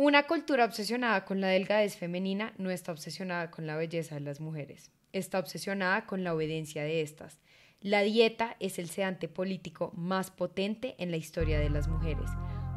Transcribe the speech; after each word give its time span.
Una 0.00 0.28
cultura 0.28 0.64
obsesionada 0.64 1.24
con 1.24 1.40
la 1.40 1.48
delgadez 1.48 1.96
femenina 1.96 2.52
no 2.56 2.70
está 2.70 2.92
obsesionada 2.92 3.50
con 3.50 3.66
la 3.66 3.74
belleza 3.74 4.14
de 4.14 4.20
las 4.20 4.38
mujeres, 4.38 4.92
está 5.12 5.40
obsesionada 5.40 6.06
con 6.06 6.22
la 6.22 6.34
obediencia 6.34 6.84
de 6.84 7.02
estas. 7.02 7.40
La 7.80 8.02
dieta 8.02 8.54
es 8.60 8.78
el 8.78 8.90
sedante 8.90 9.26
político 9.26 9.90
más 9.96 10.30
potente 10.30 10.94
en 10.98 11.10
la 11.10 11.16
historia 11.16 11.58
de 11.58 11.68
las 11.68 11.88
mujeres. 11.88 12.30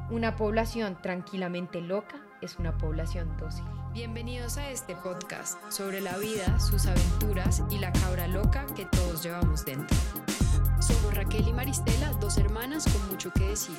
Una 0.10 0.36
población 0.36 1.00
tranquilamente 1.04 1.80
loca 1.80 2.26
es 2.42 2.58
una 2.58 2.76
población 2.80 3.38
dócil. 3.38 3.66
Bienvenidos 3.94 4.58
a 4.58 4.72
este 4.72 4.96
podcast 4.96 5.60
sobre 5.72 6.02
la 6.02 6.18
vida, 6.18 6.60
sus 6.60 6.88
aventuras 6.88 7.62
y 7.70 7.78
la 7.78 7.94
cabra 7.94 8.28
loca 8.28 8.66
que 8.76 8.86
todos 8.86 9.22
llevamos 9.22 9.64
dentro. 9.64 9.96
Somos 10.80 11.14
Raquel 11.14 11.48
y 11.48 11.54
Maristela, 11.54 12.14
dos 12.20 12.40
hermanas 12.40 12.92
con 12.92 13.08
mucho 13.10 13.32
que 13.32 13.44
decir. 13.44 13.78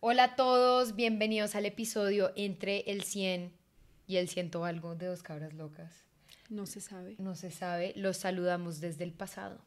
Hola 0.00 0.22
a 0.22 0.36
todos, 0.36 0.94
bienvenidos 0.94 1.56
al 1.56 1.66
episodio 1.66 2.30
entre 2.36 2.82
el 2.82 3.02
100 3.02 3.52
y 4.06 4.18
el 4.18 4.28
ciento 4.28 4.64
algo 4.64 4.94
de 4.94 5.06
Dos 5.06 5.24
Cabras 5.24 5.54
Locas. 5.54 6.04
No 6.48 6.66
se 6.66 6.80
sabe. 6.80 7.16
No 7.18 7.34
se 7.34 7.50
sabe, 7.50 7.94
los 7.96 8.16
saludamos 8.16 8.80
desde 8.80 9.02
el 9.02 9.12
pasado. 9.12 9.58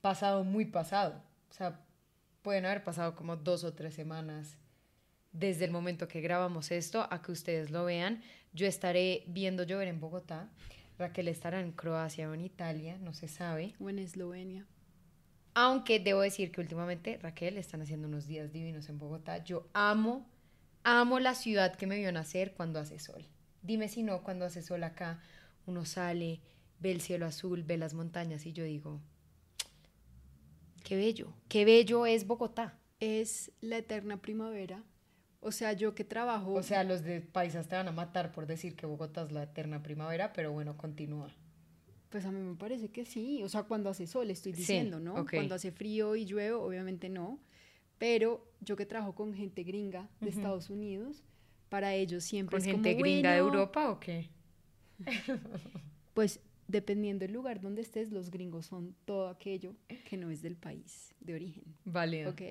Pasado 0.00 0.42
muy 0.42 0.64
pasado. 0.64 1.22
O 1.48 1.54
sea, 1.54 1.80
pueden 2.42 2.66
haber 2.66 2.82
pasado 2.82 3.14
como 3.14 3.36
dos 3.36 3.62
o 3.62 3.72
tres 3.72 3.94
semanas 3.94 4.56
desde 5.30 5.64
el 5.64 5.70
momento 5.70 6.08
que 6.08 6.20
grabamos 6.20 6.72
esto 6.72 7.06
a 7.08 7.22
que 7.22 7.30
ustedes 7.30 7.70
lo 7.70 7.84
vean. 7.84 8.20
Yo 8.52 8.66
estaré 8.66 9.22
viendo 9.28 9.62
llover 9.62 9.86
en 9.86 10.00
Bogotá. 10.00 10.50
Raquel 10.98 11.28
estará 11.28 11.60
en 11.60 11.70
Croacia 11.70 12.28
o 12.28 12.34
en 12.34 12.40
Italia, 12.40 12.98
no 12.98 13.14
se 13.14 13.28
sabe. 13.28 13.76
O 13.78 13.88
en 13.88 14.00
Eslovenia. 14.00 14.66
Aunque 15.54 16.00
debo 16.00 16.20
decir 16.20 16.50
que 16.50 16.60
últimamente, 16.60 17.18
Raquel, 17.18 17.58
están 17.58 17.82
haciendo 17.82 18.08
unos 18.08 18.26
días 18.26 18.52
divinos 18.52 18.88
en 18.88 18.98
Bogotá. 18.98 19.44
Yo 19.44 19.68
amo, 19.74 20.26
amo 20.82 21.20
la 21.20 21.34
ciudad 21.34 21.76
que 21.76 21.86
me 21.86 21.98
vio 21.98 22.10
nacer 22.12 22.54
cuando 22.54 22.80
hace 22.80 22.98
sol. 22.98 23.26
Dime 23.62 23.88
si 23.88 24.02
no, 24.02 24.22
cuando 24.22 24.44
hace 24.46 24.62
sol 24.62 24.82
acá, 24.82 25.20
uno 25.66 25.84
sale, 25.84 26.40
ve 26.80 26.90
el 26.90 27.00
cielo 27.00 27.26
azul, 27.26 27.62
ve 27.62 27.76
las 27.76 27.94
montañas 27.94 28.46
y 28.46 28.52
yo 28.52 28.64
digo, 28.64 29.00
qué 30.84 30.96
bello, 30.96 31.32
qué 31.48 31.64
bello 31.64 32.06
es 32.06 32.26
Bogotá. 32.26 32.78
Es 32.98 33.52
la 33.60 33.78
eterna 33.78 34.22
primavera. 34.22 34.82
O 35.40 35.50
sea, 35.50 35.72
yo 35.72 35.94
que 35.94 36.04
trabajo... 36.04 36.54
O 36.54 36.62
sea, 36.62 36.84
los 36.84 37.02
de 37.02 37.20
paisas 37.20 37.68
te 37.68 37.74
van 37.74 37.88
a 37.88 37.92
matar 37.92 38.30
por 38.32 38.46
decir 38.46 38.76
que 38.76 38.86
Bogotá 38.86 39.22
es 39.22 39.32
la 39.32 39.42
eterna 39.42 39.82
primavera, 39.82 40.32
pero 40.32 40.52
bueno, 40.52 40.76
continúa. 40.76 41.34
Pues 42.12 42.26
a 42.26 42.30
mí 42.30 42.40
me 42.42 42.54
parece 42.54 42.90
que 42.90 43.06
sí, 43.06 43.42
o 43.42 43.48
sea, 43.48 43.62
cuando 43.62 43.88
hace 43.88 44.06
sol 44.06 44.30
estoy 44.30 44.52
diciendo, 44.52 45.00
¿no? 45.00 45.26
Cuando 45.26 45.54
hace 45.54 45.72
frío 45.72 46.14
y 46.14 46.26
llueve, 46.26 46.52
obviamente 46.52 47.08
no, 47.08 47.40
pero 47.96 48.46
yo 48.60 48.76
que 48.76 48.84
trabajo 48.84 49.14
con 49.14 49.32
gente 49.32 49.62
gringa 49.62 50.10
de 50.20 50.28
Estados 50.28 50.68
Unidos, 50.68 51.24
para 51.70 51.94
ellos 51.94 52.22
siempre 52.22 52.58
es 52.58 52.64
gente 52.66 52.92
gringa 52.92 53.32
de 53.32 53.38
Europa 53.38 53.90
o 53.90 53.98
qué? 53.98 54.28
pues 56.12 56.38
dependiendo 56.68 57.24
del 57.24 57.32
lugar 57.32 57.62
donde 57.62 57.80
estés, 57.80 58.12
los 58.12 58.30
gringos 58.30 58.66
son 58.66 58.94
todo 59.06 59.28
aquello 59.28 59.74
que 60.04 60.18
no 60.18 60.30
es 60.30 60.42
del 60.42 60.56
país 60.56 61.14
de 61.20 61.32
origen. 61.32 61.64
Vale. 61.86 62.28
Ok. 62.28 62.42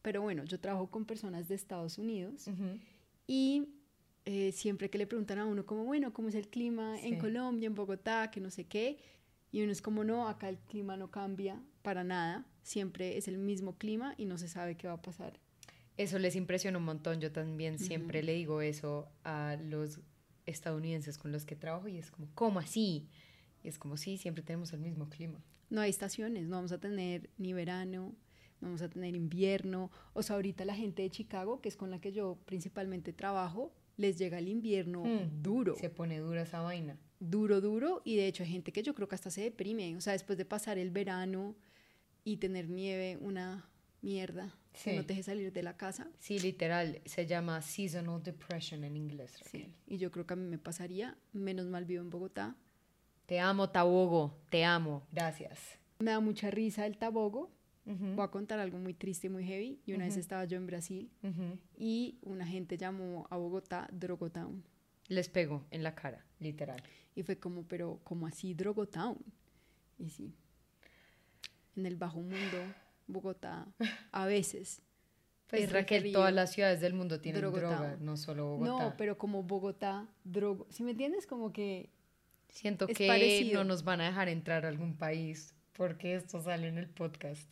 Pero 0.00 0.22
bueno, 0.22 0.44
yo 0.44 0.60
trabajo 0.60 0.88
con 0.90 1.04
personas 1.04 1.48
de 1.48 1.56
Estados 1.56 1.98
Unidos 1.98 2.46
y 3.26 3.68
eh, 4.24 4.52
siempre 4.52 4.88
que 4.88 4.98
le 4.98 5.06
preguntan 5.06 5.38
a 5.38 5.46
uno 5.46 5.66
como, 5.66 5.84
bueno, 5.84 6.12
¿cómo 6.12 6.28
es 6.28 6.34
el 6.34 6.48
clima 6.48 6.98
en 7.00 7.18
Colombia, 7.18 7.66
en 7.66 7.74
Bogotá, 7.74 8.30
que 8.30 8.40
no 8.40 8.50
sé 8.50 8.64
qué? 8.64 8.98
Y 9.50 9.62
uno 9.62 9.72
es 9.72 9.82
como, 9.82 10.04
no, 10.04 10.28
acá 10.28 10.48
el 10.48 10.58
clima 10.58 10.96
no 10.96 11.10
cambia 11.10 11.60
para 11.82 12.04
nada, 12.04 12.46
siempre 12.62 13.18
es 13.18 13.28
el 13.28 13.38
mismo 13.38 13.76
clima 13.76 14.14
y 14.16 14.24
no 14.24 14.38
se 14.38 14.48
sabe 14.48 14.76
qué 14.76 14.86
va 14.86 14.94
a 14.94 15.02
pasar. 15.02 15.38
Eso 15.96 16.18
les 16.18 16.36
impresiona 16.36 16.78
un 16.78 16.84
montón, 16.84 17.20
yo 17.20 17.32
también 17.32 17.78
siempre 17.78 18.22
le 18.22 18.32
digo 18.32 18.62
eso 18.62 19.08
a 19.24 19.56
los 19.62 20.00
estadounidenses 20.46 21.18
con 21.18 21.32
los 21.32 21.44
que 21.44 21.54
trabajo 21.54 21.88
y 21.88 21.98
es 21.98 22.10
como, 22.10 22.28
¿cómo 22.34 22.60
así? 22.60 23.08
Y 23.62 23.68
es 23.68 23.78
como, 23.78 23.96
sí, 23.96 24.16
siempre 24.16 24.42
tenemos 24.42 24.72
el 24.72 24.80
mismo 24.80 25.08
clima. 25.08 25.42
No 25.68 25.80
hay 25.80 25.90
estaciones, 25.90 26.46
no 26.46 26.56
vamos 26.56 26.72
a 26.72 26.78
tener 26.78 27.28
ni 27.38 27.52
verano, 27.52 28.14
no 28.60 28.68
vamos 28.68 28.82
a 28.82 28.88
tener 28.88 29.14
invierno. 29.14 29.90
O 30.14 30.22
sea, 30.22 30.36
ahorita 30.36 30.64
la 30.64 30.74
gente 30.74 31.02
de 31.02 31.10
Chicago, 31.10 31.60
que 31.60 31.68
es 31.68 31.76
con 31.76 31.90
la 31.90 32.00
que 32.00 32.12
yo 32.12 32.38
principalmente 32.46 33.12
trabajo, 33.12 33.72
les 34.02 34.18
llega 34.18 34.38
el 34.38 34.48
invierno 34.48 35.02
hmm, 35.02 35.42
duro. 35.42 35.74
Se 35.76 35.88
pone 35.88 36.18
dura 36.18 36.42
esa 36.42 36.60
vaina. 36.60 36.98
Duro, 37.20 37.60
duro. 37.60 38.02
Y 38.04 38.16
de 38.16 38.26
hecho 38.26 38.42
hay 38.42 38.50
gente 38.50 38.72
que 38.72 38.82
yo 38.82 38.94
creo 38.94 39.08
que 39.08 39.14
hasta 39.14 39.30
se 39.30 39.40
deprime. 39.40 39.96
O 39.96 40.00
sea, 40.00 40.12
después 40.12 40.36
de 40.36 40.44
pasar 40.44 40.76
el 40.76 40.90
verano 40.90 41.56
y 42.24 42.36
tener 42.36 42.68
nieve, 42.68 43.16
una 43.20 43.70
mierda. 44.02 44.54
Que 44.84 44.96
no 44.96 45.02
te 45.02 45.08
deje 45.08 45.22
salir 45.22 45.52
de 45.52 45.62
la 45.62 45.76
casa. 45.76 46.10
Sí, 46.18 46.38
literal. 46.38 47.00
Se 47.04 47.26
llama 47.26 47.60
seasonal 47.62 48.22
depression 48.22 48.84
en 48.84 48.96
inglés. 48.96 49.38
Sí. 49.50 49.72
Y 49.86 49.98
yo 49.98 50.10
creo 50.10 50.26
que 50.26 50.34
a 50.34 50.36
mí 50.36 50.46
me 50.46 50.58
pasaría. 50.58 51.16
Menos 51.32 51.66
mal 51.66 51.84
vivo 51.84 52.02
en 52.02 52.10
Bogotá. 52.10 52.56
Te 53.26 53.38
amo, 53.38 53.70
Tabogo. 53.70 54.38
Te 54.50 54.64
amo. 54.64 55.06
Gracias. 55.12 55.78
Me 55.98 56.10
da 56.10 56.20
mucha 56.20 56.50
risa 56.50 56.86
el 56.86 56.98
Tabogo 56.98 57.50
Voy 57.84 58.24
a 58.24 58.28
contar 58.28 58.60
algo 58.60 58.78
muy 58.78 58.94
triste 58.94 59.26
y 59.26 59.30
muy 59.30 59.44
heavy. 59.44 59.80
Y 59.86 59.92
una 59.92 60.04
vez 60.04 60.16
estaba 60.16 60.44
yo 60.44 60.56
en 60.56 60.66
Brasil 60.66 61.10
y 61.76 62.18
una 62.22 62.46
gente 62.46 62.76
llamó 62.76 63.26
a 63.30 63.36
Bogotá 63.36 63.88
Drogotown. 63.92 64.62
Les 65.08 65.28
pegó 65.28 65.66
en 65.70 65.82
la 65.82 65.94
cara, 65.94 66.24
literal. 66.38 66.82
Y 67.14 67.22
fue 67.22 67.38
como, 67.38 67.64
pero 67.64 68.00
¿cómo 68.04 68.26
así 68.26 68.54
Drogotown? 68.54 69.18
Y 69.98 70.08
sí, 70.08 70.34
en 71.76 71.86
el 71.86 71.96
bajo 71.96 72.20
mundo, 72.20 72.58
Bogotá, 73.06 73.66
a 74.12 74.26
veces. 74.26 74.82
Pues 75.48 75.64
es 75.64 75.72
Raquel, 75.72 76.12
todas 76.12 76.32
las 76.32 76.52
ciudades 76.52 76.80
del 76.80 76.94
mundo 76.94 77.20
tienen 77.20 77.42
droga, 77.42 77.96
no 78.00 78.16
solo 78.16 78.56
Bogotá. 78.56 78.70
No, 78.70 78.96
pero 78.96 79.18
como 79.18 79.42
Bogotá, 79.42 80.08
drogo. 80.24 80.66
¿Sí 80.70 80.82
me 80.82 80.92
entiendes? 80.92 81.26
Como 81.26 81.52
que. 81.52 81.90
Siento 82.48 82.86
que 82.86 83.50
no 83.52 83.64
nos 83.64 83.82
van 83.84 84.00
a 84.02 84.06
dejar 84.06 84.28
entrar 84.28 84.64
a 84.66 84.68
algún 84.68 84.96
país 84.96 85.54
porque 85.72 86.14
esto 86.14 86.40
sale 86.40 86.68
en 86.68 86.78
el 86.78 86.88
podcast. 86.88 87.48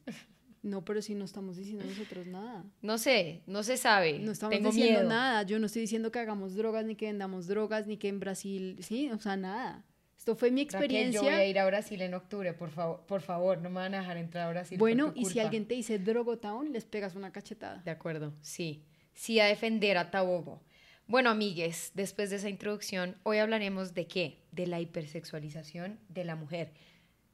No, 0.63 0.85
pero 0.85 1.01
si 1.01 1.15
no 1.15 1.25
estamos 1.25 1.57
diciendo 1.57 1.85
nosotros 1.85 2.27
nada. 2.27 2.65
No 2.83 2.99
sé, 2.99 3.43
no 3.47 3.63
se 3.63 3.77
sabe. 3.77 4.19
No 4.19 4.33
estamos 4.33 4.63
diciendo 4.63 5.09
nada. 5.09 5.43
Yo 5.45 5.59
no 5.59 5.67
estoy 5.67 5.83
diciendo 5.83 6.13
que 6.13 6.19
hagamos 6.19 6.55
drogas, 6.55 6.85
ni 6.85 6.97
que 6.97 7.07
vendamos 7.07 7.47
drogas, 7.47 7.87
ni 7.87 7.97
que 7.97 8.09
en 8.09 8.21
Brasil, 8.21 8.77
sí, 8.83 9.11
o 9.11 9.19
sea, 9.19 9.37
nada. 9.37 9.85
Esto 10.19 10.37
fue 10.37 10.51
mi 10.51 10.61
experiencia. 10.61 11.19
yo 11.19 11.23
voy 11.23 11.33
a 11.33 11.47
ir 11.47 11.59
a 11.59 11.65
Brasil 11.65 12.03
en 12.03 12.13
octubre, 12.13 12.53
por 12.53 12.69
favor, 12.69 13.07
por 13.07 13.23
favor, 13.23 13.57
no 13.63 13.71
me 13.71 13.77
van 13.77 13.95
a 13.95 14.01
dejar 14.01 14.19
entrar 14.19 14.49
a 14.49 14.51
Brasil. 14.51 14.77
Bueno, 14.77 15.13
y 15.17 15.25
si 15.25 15.41
alguien 15.41 15.65
te 15.65 15.75
dice 15.75 15.99
Drogotown, 15.99 16.73
les 16.73 16.85
pegas 16.85 17.15
una 17.15 17.33
cachetada. 17.33 17.81
De 17.83 17.91
acuerdo, 17.91 18.35
sí. 18.43 18.85
Sí 19.15 19.41
a 19.41 19.47
defender 19.47 19.97
a 19.97 20.11
Tabogo. 20.11 20.63
Bueno, 21.07 21.31
amigues, 21.31 21.93
después 21.95 22.29
de 22.29 22.37
esa 22.37 22.51
introducción, 22.51 23.17
hoy 23.23 23.39
hablaremos 23.39 23.95
de 23.95 24.07
qué? 24.07 24.43
De 24.53 24.67
la 24.67 24.79
hipersexualización 24.79 25.99
de 26.11 26.25
la 26.25 26.37
mujer 26.37 26.75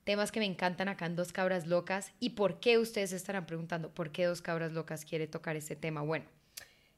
temas 0.06 0.30
que 0.30 0.38
me 0.38 0.46
encantan 0.46 0.88
acá 0.88 1.04
en 1.06 1.16
Dos 1.16 1.32
Cabras 1.32 1.66
Locas. 1.66 2.12
¿Y 2.20 2.30
por 2.30 2.60
qué 2.60 2.78
ustedes 2.78 3.12
estarán 3.12 3.44
preguntando 3.44 3.92
por 3.92 4.12
qué 4.12 4.24
Dos 4.26 4.40
Cabras 4.40 4.70
Locas 4.70 5.04
quiere 5.04 5.26
tocar 5.26 5.56
este 5.56 5.74
tema? 5.74 6.00
Bueno, 6.00 6.26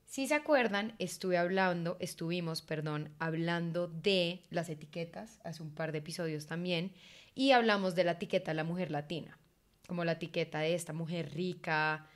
si 0.04 0.28
se 0.28 0.34
acuerdan, 0.34 0.94
estuve 0.98 1.38
hablando, 1.38 1.96
estuvimos, 2.00 2.60
perdón, 2.60 3.10
hablando 3.18 3.88
de 3.88 4.42
las 4.50 4.68
etiquetas 4.68 5.40
hace 5.42 5.62
un 5.62 5.74
par 5.74 5.90
de 5.92 5.98
episodios 5.98 6.46
también 6.46 6.92
y 7.34 7.52
hablamos 7.52 7.94
de 7.94 8.04
la 8.04 8.12
etiqueta 8.12 8.50
de 8.50 8.56
la 8.56 8.64
mujer 8.64 8.90
latina, 8.90 9.38
como 9.86 10.04
la 10.04 10.12
etiqueta 10.12 10.58
de 10.58 10.74
esta 10.74 10.92
mujer 10.92 11.32
rica, 11.32 12.06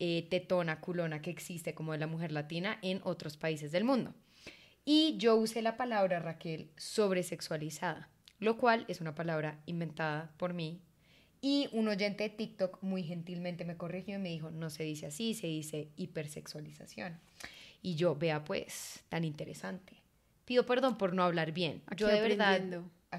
eh, 0.00 0.26
tetona, 0.30 0.80
culona 0.80 1.22
que 1.22 1.30
existe 1.30 1.74
como 1.74 1.92
de 1.92 1.98
la 1.98 2.08
mujer 2.08 2.32
latina 2.32 2.76
en 2.82 3.00
otros 3.04 3.36
países 3.36 3.70
del 3.70 3.84
mundo. 3.84 4.14
Y 4.84 5.16
yo 5.16 5.36
usé 5.36 5.62
la 5.62 5.76
palabra, 5.76 6.18
Raquel, 6.18 6.72
sobresexualizada 6.76 8.10
lo 8.40 8.56
cual 8.56 8.84
es 8.88 9.00
una 9.00 9.14
palabra 9.14 9.60
inventada 9.66 10.32
por 10.36 10.54
mí. 10.54 10.80
Y 11.42 11.68
un 11.72 11.88
oyente 11.88 12.24
de 12.24 12.30
TikTok 12.30 12.82
muy 12.82 13.02
gentilmente 13.02 13.64
me 13.64 13.76
corrigió 13.76 14.16
y 14.16 14.18
me 14.18 14.28
dijo, 14.28 14.50
no 14.50 14.68
se 14.68 14.82
dice 14.82 15.06
así, 15.06 15.34
se 15.34 15.46
dice 15.46 15.88
hipersexualización. 15.96 17.18
Y 17.82 17.94
yo, 17.94 18.16
vea 18.16 18.44
pues, 18.44 19.04
tan 19.08 19.24
interesante. 19.24 20.02
Pido 20.44 20.66
perdón 20.66 20.98
por 20.98 21.14
no 21.14 21.22
hablar 21.22 21.52
bien. 21.52 21.82
yo 21.96 22.08
de 22.08 22.20
verdad... 22.20 22.60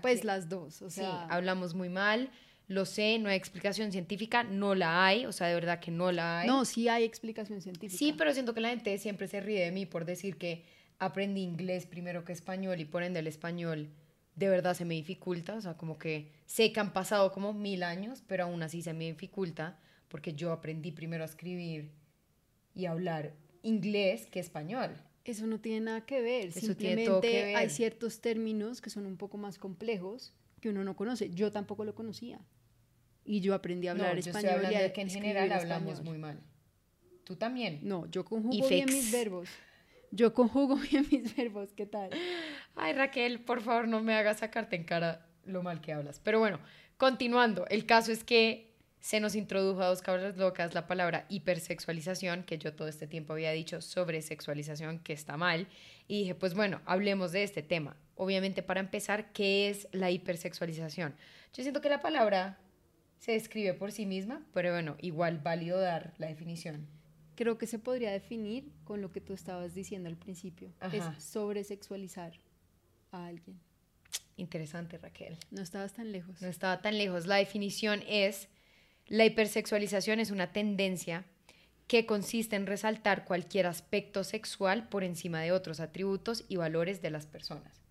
pues 0.02 0.24
las 0.24 0.50
dos, 0.50 0.82
o 0.82 0.90
sea... 0.90 1.10
Sí, 1.10 1.28
hablamos 1.30 1.74
muy 1.74 1.90
mal, 1.90 2.30
lo 2.68 2.86
sé, 2.86 3.18
no 3.20 3.30
hay 3.30 3.38
explicación 3.38 3.92
científica, 3.92 4.44
no 4.44 4.76
la 4.76 5.06
hay, 5.06 5.26
o 5.26 5.32
sea, 5.32 5.48
de 5.48 5.56
verdad 5.56 5.80
que 5.80 5.92
no 5.92 6.12
la 6.12 6.42
hay. 6.42 6.48
No, 6.48 6.64
sí 6.66 6.90
hay 6.90 7.04
explicación 7.04 7.62
científica. 7.62 7.98
Sí, 7.98 8.14
pero 8.14 8.34
siento 8.34 8.54
que 8.54 8.62
la 8.62 8.70
gente 8.70 8.98
siempre 8.98 9.28
se 9.28 9.42
ríe 9.42 9.64
de 9.64 9.72
mí 9.72 9.86
por 9.86 10.06
decir 10.06 10.38
que 10.38 10.64
aprendí 11.00 11.42
inglés 11.42 11.88
primero 11.88 12.24
que 12.24 12.34
español 12.34 12.80
y 12.80 12.86
por 12.86 13.02
ende 13.02 13.20
el 13.20 13.28
español 13.28 13.90
de 14.36 14.50
verdad 14.50 14.76
se 14.76 14.86
me 14.86 14.96
dificulta, 14.96 15.56
o 15.56 15.62
sea, 15.62 15.76
como 15.76 15.98
que 15.98 16.32
sé 16.46 16.72
que 16.72 16.80
han 16.80 16.94
pasado 16.94 17.32
como 17.32 17.54
mil 17.54 17.84
años, 17.84 18.24
pero 18.28 18.46
aún 18.46 18.64
así 18.64 18.82
se 18.82 18.94
me 18.94 19.06
dificulta 19.06 19.80
porque 20.08 20.34
yo 20.34 20.52
aprendí 20.52 20.92
primero 20.92 21.24
a 21.24 21.26
escribir 21.26 21.92
y 22.74 22.86
hablar 22.86 23.34
inglés 23.62 24.28
que 24.28 24.40
español. 24.40 24.92
Eso 25.24 25.46
no 25.46 25.60
tiene 25.60 25.82
nada 25.82 26.06
que 26.06 26.22
ver, 26.22 26.48
Eso 26.48 26.60
simplemente 26.62 27.56
hay 27.56 27.70
ciertos 27.70 28.22
términos 28.22 28.82
que 28.82 28.90
son 28.90 29.06
un 29.06 29.18
poco 29.18 29.38
más 29.38 29.60
complejos 29.60 30.34
que 30.60 30.70
uno 30.70 30.84
no 30.84 30.96
conoce. 30.96 31.30
Yo 31.30 31.52
tampoco 31.52 31.86
lo 31.86 31.94
conocía. 31.94 32.40
Y 33.24 33.40
yo 33.42 33.54
aprendí 33.54 33.88
a 33.88 33.92
hablar 33.92 34.18
español. 34.18 34.34
Yo 34.34 34.40
estoy 34.50 34.66
hablando 34.66 34.80
de 34.80 34.94
que 34.94 35.02
en 35.02 35.10
general 35.10 35.52
hablamos 35.52 36.02
muy 36.04 36.18
mal. 36.18 36.42
¿Tú 37.24 37.36
también? 37.36 37.80
No, 37.84 38.10
yo 38.10 38.26
conjugo 38.26 38.68
bien 38.68 38.88
mis 38.88 39.12
verbos. 39.12 39.48
Yo 40.12 40.34
conjugo 40.34 40.76
bien 40.92 41.06
mis 41.12 41.36
verbos, 41.36 41.72
¿qué 41.74 41.86
tal? 41.86 42.10
Ay, 42.76 42.94
Raquel, 42.94 43.42
por 43.42 43.62
favor, 43.62 43.88
no 43.88 44.02
me 44.02 44.14
hagas 44.16 44.40
sacarte 44.40 44.76
en 44.76 44.84
cara 44.84 45.26
lo 45.46 45.64
mal 45.64 45.82
que 45.82 45.94
hablas. 45.94 46.20
Pero 46.20 46.40
bueno, 46.40 46.60
continuando, 46.98 47.66
el 47.68 47.86
caso 47.86 48.12
es 48.12 48.24
que 48.24 48.72
se 49.00 49.20
nos 49.20 49.36
introdujo 49.36 49.82
a 49.82 49.88
dos 49.88 50.02
cabras 50.02 50.38
locas 50.38 50.76
la 50.76 50.88
palabra 50.88 51.26
hipersexualización, 51.28 52.44
que 52.44 52.60
yo 52.60 52.74
todo 52.74 52.88
este 52.88 53.08
tiempo 53.08 53.34
había 53.34 53.52
dicho 53.52 53.82
sobre 53.82 54.22
sexualización, 54.22 55.00
que 55.00 55.14
está 55.14 55.38
mal, 55.38 55.68
y 56.08 56.20
dije, 56.20 56.36
pues 56.36 56.54
bueno, 56.54 56.82
hablemos 56.86 57.32
de 57.32 57.44
este 57.44 57.64
tema. 57.64 57.98
Obviamente, 58.16 58.62
para 58.62 58.80
empezar, 58.80 59.34
¿qué 59.34 59.70
es 59.70 59.88
la 59.92 60.12
hipersexualización? 60.12 61.16
Yo 61.54 61.64
siento 61.64 61.82
que 61.82 61.90
la 61.90 62.02
palabra 62.02 62.60
se 63.18 63.32
describe 63.32 63.74
por 63.74 63.92
sí 63.92 64.06
misma, 64.06 64.46
pero 64.54 64.72
bueno, 64.72 64.96
igual 65.00 65.40
válido 65.40 65.80
dar 65.80 66.14
la 66.20 66.28
definición. 66.28 66.88
Creo 67.36 67.58
que 67.58 67.66
se 67.66 67.80
podría 67.80 68.12
definir 68.12 68.72
con 68.84 69.02
lo 69.02 69.12
que 69.12 69.22
tú 69.22 69.34
estabas 69.34 69.74
diciendo 69.74 70.10
al 70.10 70.18
principio, 70.18 70.72
es 70.92 71.04
sobresexualizar 71.24 72.34
a 73.12 73.28
alguien. 73.28 73.60
Interesante, 74.38 74.98
Raquel. 74.98 75.38
No 75.52 75.62
estabas 75.62 75.94
tan 75.94 76.12
lejos. 76.12 76.42
No 76.42 76.48
estaba 76.48 76.82
tan 76.82 76.98
lejos. 76.98 77.28
La 77.28 77.36
definición 77.36 78.02
es 78.08 78.48
la 79.08 79.26
hipersexualización 79.26 80.20
es 80.20 80.32
una 80.32 80.54
tendencia 80.54 81.26
que 81.88 82.06
consiste 82.06 82.56
en 82.56 82.66
resaltar 82.66 83.26
cualquier 83.26 83.68
aspecto 83.68 84.24
sexual 84.24 84.88
por 84.88 85.04
encima 85.04 85.42
de 85.42 85.52
otros 85.52 85.82
atributos 85.82 86.46
y 86.48 86.56
valores 86.56 87.02
de 87.02 87.10
las 87.10 87.26
personas. 87.26 87.82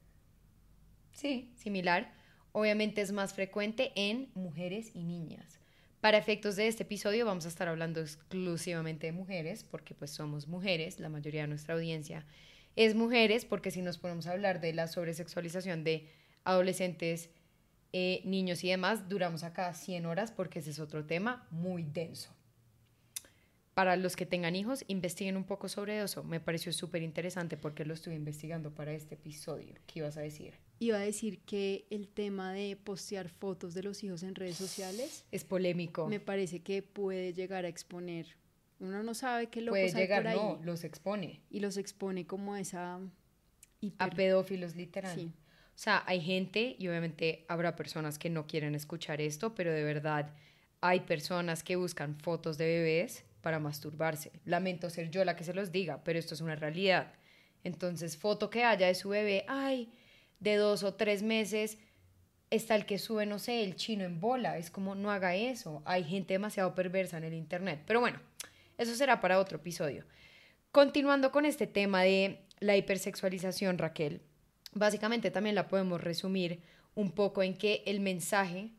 Sí, 1.13 1.53
similar. 1.57 2.15
Obviamente 2.53 3.03
es 3.03 3.13
más 3.13 3.35
frecuente 3.35 3.93
en 3.95 4.31
mujeres 4.35 4.93
y 4.95 5.05
niñas. 5.05 5.61
Para 6.01 6.17
efectos 6.17 6.57
de 6.57 6.67
este 6.67 6.85
episodio 6.85 7.27
vamos 7.27 7.45
a 7.45 7.49
estar 7.49 7.69
hablando 7.69 8.01
exclusivamente 8.01 9.07
de 9.07 9.13
mujeres, 9.13 9.65
porque 9.65 9.95
pues 9.95 10.11
somos 10.11 10.49
mujeres, 10.49 10.99
la 10.99 11.11
mayoría 11.11 11.43
de 11.43 11.49
nuestra 11.49 11.75
audiencia 11.75 12.25
es 12.77 12.95
mujeres, 12.95 13.45
porque 13.45 13.71
si 13.71 13.83
nos 13.83 13.99
ponemos 13.99 14.27
a 14.27 14.33
hablar 14.33 14.61
de 14.61 14.73
la 14.73 14.87
sobresexualización 14.87 15.85
de 15.85 16.09
adolescentes 16.45 17.31
eh, 17.93 18.23
niños 18.25 18.63
y 18.65 18.69
demás, 18.69 19.09
duramos 19.09 19.43
acá 19.43 19.73
100 19.75 20.07
horas 20.07 20.31
porque 20.31 20.61
ese 20.61 20.71
es 20.71 20.79
otro 20.79 21.05
tema 21.05 21.47
muy 21.51 21.83
denso. 21.83 22.31
Para 23.75 23.97
los 23.97 24.15
que 24.15 24.27
tengan 24.27 24.57
hijos, 24.57 24.85
investiguen 24.89 25.37
un 25.37 25.45
poco 25.45 25.69
sobre 25.69 26.03
eso. 26.03 26.23
Me 26.23 26.41
pareció 26.41 26.73
súper 26.73 27.03
interesante 27.03 27.57
porque 27.57 27.85
lo 27.85 27.95
estuve 27.95 28.15
investigando 28.15 28.75
para 28.75 28.93
este 28.93 29.15
episodio. 29.15 29.75
¿Qué 29.87 30.01
ibas 30.01 30.17
a 30.17 30.21
decir? 30.21 30.55
Iba 30.81 30.99
a 30.99 31.01
decir 31.01 31.41
que 31.41 31.87
el 31.91 32.09
tema 32.09 32.53
de 32.53 32.77
postear 32.77 33.29
fotos 33.29 33.75
de 33.75 33.83
los 33.83 34.03
hijos 34.05 34.23
en 34.23 34.35
redes 34.35 34.57
sociales 34.57 35.25
es 35.31 35.45
polémico. 35.45 36.09
Me 36.09 36.21
parece 36.21 36.61
que 36.61 36.83
puede 36.83 37.33
llegar 37.33 37.65
a 37.65 37.69
exponer. 37.69 38.40
Uno 38.81 39.03
no 39.03 39.15
sabe 39.15 39.49
qué 39.49 39.61
lo 39.61 39.73
puede 39.73 39.93
llegar, 39.93 40.25
no, 40.35 40.59
los 40.65 40.85
expone. 40.85 41.41
Y 41.51 41.61
los 41.61 41.77
expone 41.77 42.27
como 42.27 42.57
esa 42.57 42.99
a 43.99 44.11
pedófilos 44.11 44.75
literal. 44.75 45.15
Sí. 45.15 45.33
O 45.75 45.83
sea, 45.83 46.03
hay 46.07 46.21
gente 46.21 46.77
y 46.79 46.89
obviamente 46.89 47.45
habrá 47.49 47.77
personas 47.77 48.19
que 48.19 48.29
no 48.29 48.47
quieren 48.47 48.75
escuchar 48.75 49.21
esto, 49.21 49.55
pero 49.55 49.73
de 49.73 49.85
verdad 49.85 50.31
hay 50.81 51.01
personas 51.01 51.63
que 51.63 51.77
buscan 51.77 52.17
fotos 52.17 52.59
de 52.59 52.67
bebés 52.67 53.25
para 53.41 53.59
masturbarse. 53.59 54.33
Lamento 54.45 54.91
ser 54.91 55.11
yo 55.11 55.25
la 55.25 55.37
que 55.37 55.45
se 55.45 55.55
los 55.55 55.73
diga, 55.73 56.03
pero 56.05 56.19
esto 56.19 56.35
es 56.35 56.41
una 56.41 56.57
realidad. 56.57 57.13
Entonces, 57.65 58.17
foto 58.17 58.51
que 58.51 58.65
haya 58.65 58.87
de 58.87 58.95
su 58.95 59.11
bebé, 59.11 59.45
ay, 59.49 59.91
de 60.39 60.57
dos 60.57 60.83
o 60.83 60.95
tres 60.95 61.23
meses, 61.23 61.79
está 62.51 62.75
el 62.75 62.87
que 62.87 62.99
sube, 62.99 63.27
no 63.27 63.39
sé, 63.39 63.63
el 63.65 63.77
chino 63.77 64.05
en 64.05 64.21
bola. 64.21 64.59
Es 64.59 64.71
como, 64.71 64.95
no 64.95 65.11
haga 65.11 65.35
eso. 65.35 65.83
Hay 65.85 66.05
gente 66.05 66.35
demasiado 66.35 66.75
perversa 66.75 67.19
en 67.19 67.25
el 67.25 67.35
Internet. 67.35 67.83
Pero 67.87 68.01
bueno, 68.01 68.19
eso 68.81 68.95
será 68.95 69.21
para 69.21 69.39
otro 69.39 69.59
episodio. 69.59 70.07
Continuando 70.73 71.31
con 71.31 71.45
este 71.45 71.67
tema 71.67 72.03
de 72.03 72.47
la 72.61 72.79
hipersexualización, 72.79 73.77
Raquel, 73.77 74.23
básicamente 74.73 75.31
también 75.31 75.55
la 75.55 75.69
podemos 75.69 76.01
resumir 76.01 76.63
un 76.95 77.13
poco 77.13 77.43
en 77.43 77.59
que 77.59 77.83
el 77.85 78.01
mensaje 78.01 78.71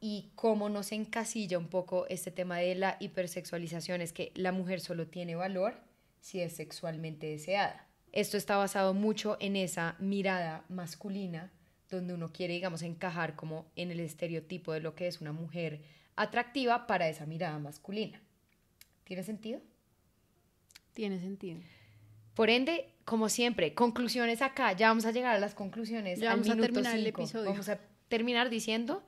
y 0.00 0.30
cómo 0.36 0.68
nos 0.68 0.92
encasilla 0.92 1.58
un 1.58 1.66
poco 1.66 2.06
este 2.08 2.30
tema 2.30 2.58
de 2.58 2.76
la 2.76 2.96
hipersexualización 3.00 4.00
es 4.00 4.12
que 4.12 4.30
la 4.36 4.52
mujer 4.52 4.80
solo 4.80 5.08
tiene 5.08 5.34
valor 5.34 5.74
si 6.20 6.40
es 6.40 6.52
sexualmente 6.54 7.26
deseada. 7.26 7.88
Esto 8.12 8.36
está 8.36 8.56
basado 8.56 8.94
mucho 8.94 9.36
en 9.40 9.56
esa 9.56 9.96
mirada 9.98 10.64
masculina 10.68 11.50
donde 11.90 12.14
uno 12.14 12.32
quiere, 12.32 12.54
digamos, 12.54 12.82
encajar 12.82 13.34
como 13.34 13.66
en 13.74 13.90
el 13.90 13.98
estereotipo 13.98 14.72
de 14.72 14.80
lo 14.80 14.94
que 14.94 15.08
es 15.08 15.20
una 15.20 15.32
mujer 15.32 15.82
atractiva 16.14 16.86
para 16.86 17.08
esa 17.08 17.26
mirada 17.26 17.58
masculina. 17.58 18.20
¿Tiene 19.08 19.22
sentido? 19.22 19.62
Tiene 20.92 21.18
sentido. 21.18 21.60
Por 22.34 22.50
ende, 22.50 22.92
como 23.06 23.30
siempre, 23.30 23.72
conclusiones 23.72 24.42
acá. 24.42 24.74
Ya 24.74 24.88
vamos 24.88 25.06
a 25.06 25.12
llegar 25.12 25.34
a 25.34 25.38
las 25.38 25.54
conclusiones. 25.54 26.20
Ya 26.20 26.28
vamos 26.28 26.50
a 26.50 26.56
terminar 26.56 26.94
el 26.94 27.06
episodio. 27.06 27.48
Vamos 27.48 27.70
a 27.70 27.80
terminar 28.08 28.50
diciendo 28.50 29.02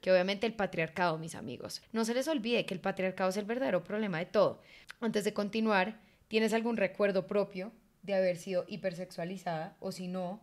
que 0.00 0.10
obviamente 0.10 0.48
el 0.48 0.54
patriarcado, 0.54 1.18
mis 1.18 1.36
amigos. 1.36 1.82
No 1.92 2.04
se 2.04 2.14
les 2.14 2.26
olvide 2.26 2.66
que 2.66 2.74
el 2.74 2.80
patriarcado 2.80 3.30
es 3.30 3.36
el 3.36 3.44
verdadero 3.44 3.84
problema 3.84 4.18
de 4.18 4.26
todo. 4.26 4.60
Antes 5.00 5.22
de 5.22 5.32
continuar, 5.32 6.00
¿tienes 6.26 6.52
algún 6.52 6.76
recuerdo 6.76 7.28
propio 7.28 7.70
de 8.02 8.14
haber 8.14 8.38
sido 8.38 8.64
hipersexualizada? 8.66 9.76
O 9.78 9.92
si 9.92 10.08
no, 10.08 10.42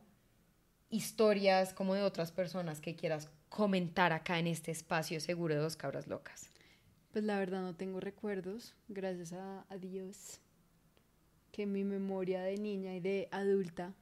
historias 0.89 1.73
como 1.73 1.95
de 1.95 2.03
otras 2.03 2.31
personas 2.31 2.79
que 2.79 2.95
quieras 2.95 3.29
comentar 3.49 4.13
acá 4.13 4.39
en 4.39 4.47
este 4.47 4.71
espacio 4.71 5.19
seguro 5.19 5.53
de 5.53 5.59
dos 5.59 5.75
cabras 5.75 6.07
locas. 6.07 6.50
Pues 7.11 7.25
la 7.25 7.37
verdad 7.37 7.61
no 7.61 7.75
tengo 7.75 7.99
recuerdos, 7.99 8.73
gracias 8.87 9.33
a, 9.33 9.65
a 9.69 9.77
Dios 9.77 10.39
que 11.51 11.65
mi 11.65 11.83
memoria 11.83 12.41
de 12.41 12.57
niña 12.57 12.95
y 12.95 13.01
de 13.01 13.27
adulta 13.31 13.93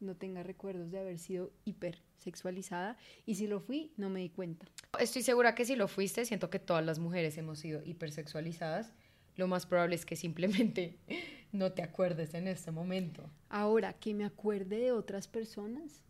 no 0.00 0.16
tenga 0.16 0.42
recuerdos 0.42 0.90
de 0.90 0.98
haber 0.98 1.18
sido 1.18 1.52
hipersexualizada 1.64 2.96
y 3.24 3.36
si 3.36 3.46
lo 3.46 3.60
fui 3.60 3.92
no 3.96 4.10
me 4.10 4.20
di 4.20 4.30
cuenta. 4.30 4.66
Estoy 4.98 5.22
segura 5.22 5.54
que 5.54 5.64
si 5.64 5.76
lo 5.76 5.88
fuiste, 5.88 6.24
siento 6.24 6.50
que 6.50 6.58
todas 6.58 6.84
las 6.84 6.98
mujeres 6.98 7.38
hemos 7.38 7.58
sido 7.58 7.82
hipersexualizadas. 7.84 8.92
Lo 9.36 9.48
más 9.48 9.66
probable 9.66 9.94
es 9.94 10.06
que 10.06 10.16
simplemente 10.16 10.98
no 11.52 11.72
te 11.72 11.82
acuerdes 11.82 12.34
en 12.34 12.48
este 12.48 12.70
momento. 12.70 13.30
Ahora, 13.48 13.92
que 13.92 14.14
me 14.14 14.24
acuerde 14.24 14.78
de 14.78 14.92
otras 14.92 15.28
personas, 15.28 16.02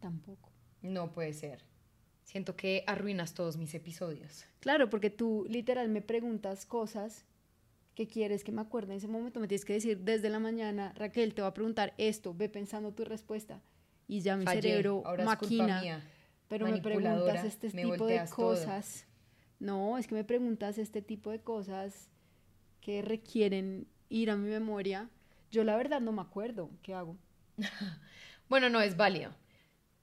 tampoco. 0.00 0.50
No 0.82 1.12
puede 1.12 1.32
ser. 1.32 1.64
Siento 2.24 2.56
que 2.56 2.82
arruinas 2.86 3.34
todos 3.34 3.56
mis 3.56 3.74
episodios. 3.74 4.44
Claro, 4.60 4.90
porque 4.90 5.10
tú 5.10 5.46
literal 5.48 5.88
me 5.88 6.02
preguntas 6.02 6.66
cosas 6.66 7.24
¿Qué 7.94 8.08
quieres 8.08 8.42
que 8.42 8.50
me 8.50 8.60
acuerde 8.60 8.92
en 8.92 8.98
ese 8.98 9.06
momento, 9.06 9.38
me 9.38 9.46
tienes 9.46 9.64
que 9.64 9.74
decir 9.74 9.98
desde 10.00 10.28
la 10.28 10.40
mañana, 10.40 10.92
Raquel, 10.96 11.32
te 11.32 11.42
va 11.42 11.48
a 11.48 11.54
preguntar 11.54 11.94
esto, 11.96 12.34
ve 12.34 12.48
pensando 12.48 12.92
tu 12.92 13.04
respuesta. 13.04 13.60
Y 14.08 14.20
ya 14.20 14.36
mi 14.36 14.46
cerebro 14.46 15.02
Ahora 15.04 15.24
maquina. 15.24 16.02
pero 16.48 16.66
me 16.66 16.80
preguntas 16.80 17.44
este 17.44 17.70
tipo 17.70 18.06
de 18.06 18.24
cosas. 18.34 19.06
No, 19.60 19.96
es 19.96 20.08
que 20.08 20.16
me 20.16 20.24
preguntas 20.24 20.78
este 20.78 21.02
tipo 21.02 21.30
de 21.30 21.38
cosas 21.38 22.10
que 22.80 23.00
requieren 23.00 23.86
ir 24.08 24.30
a 24.30 24.36
mi 24.36 24.50
memoria. 24.50 25.08
Yo 25.52 25.62
la 25.62 25.76
verdad 25.76 26.00
no 26.00 26.10
me 26.10 26.20
acuerdo. 26.20 26.70
¿Qué 26.82 26.94
hago? 26.94 27.16
bueno, 28.48 28.68
no 28.70 28.80
es 28.80 28.96
válido. 28.96 29.32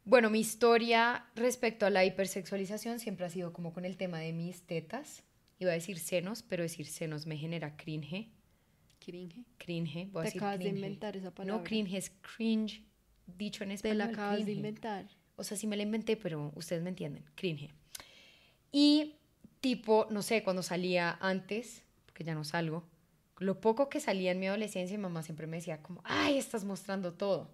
Bueno, 0.03 0.29
mi 0.29 0.39
historia 0.39 1.27
respecto 1.35 1.85
a 1.85 1.89
la 1.89 2.03
hipersexualización 2.05 2.99
siempre 2.99 3.25
ha 3.25 3.29
sido 3.29 3.53
como 3.53 3.73
con 3.73 3.85
el 3.85 3.97
tema 3.97 4.19
de 4.19 4.33
mis 4.33 4.63
tetas 4.63 5.23
Iba 5.61 5.69
a 5.69 5.73
decir 5.75 5.99
senos, 5.99 6.41
pero 6.41 6.63
decir 6.63 6.87
senos 6.87 7.27
me 7.27 7.37
genera 7.37 7.77
cringe. 7.77 8.31
¿Cringe? 8.99 9.45
Cringe. 9.59 10.09
Voy 10.11 10.27
Te 10.27 10.39
acabas 10.39 10.57
de 10.57 10.69
inventar 10.69 11.15
esa 11.15 11.29
palabra. 11.29 11.55
No, 11.55 11.63
cringe 11.63 11.93
es 11.93 12.11
cringe, 12.35 12.83
dicho 13.27 13.63
en 13.63 13.69
español. 13.69 13.97
Te 13.97 14.03
la 14.05 14.11
acabas 14.11 14.43
de 14.43 14.53
inventar. 14.53 15.05
O 15.35 15.43
sea, 15.43 15.55
sí 15.55 15.67
me 15.67 15.77
la 15.77 15.83
inventé, 15.83 16.17
pero 16.17 16.51
ustedes 16.55 16.81
me 16.81 16.89
entienden. 16.89 17.23
Cringe. 17.35 17.69
Y 18.71 19.17
tipo, 19.59 20.07
no 20.09 20.23
sé, 20.23 20.41
cuando 20.41 20.63
salía 20.63 21.15
antes, 21.21 21.83
porque 22.07 22.23
ya 22.23 22.33
no 22.33 22.43
salgo, 22.43 22.83
lo 23.37 23.61
poco 23.61 23.87
que 23.87 23.99
salía 23.99 24.31
en 24.31 24.39
mi 24.39 24.47
adolescencia, 24.47 24.97
mi 24.97 25.03
mamá 25.03 25.21
siempre 25.21 25.45
me 25.45 25.57
decía 25.57 25.83
como, 25.83 26.01
ay, 26.05 26.39
estás 26.39 26.63
mostrando 26.63 27.13
todo. 27.13 27.51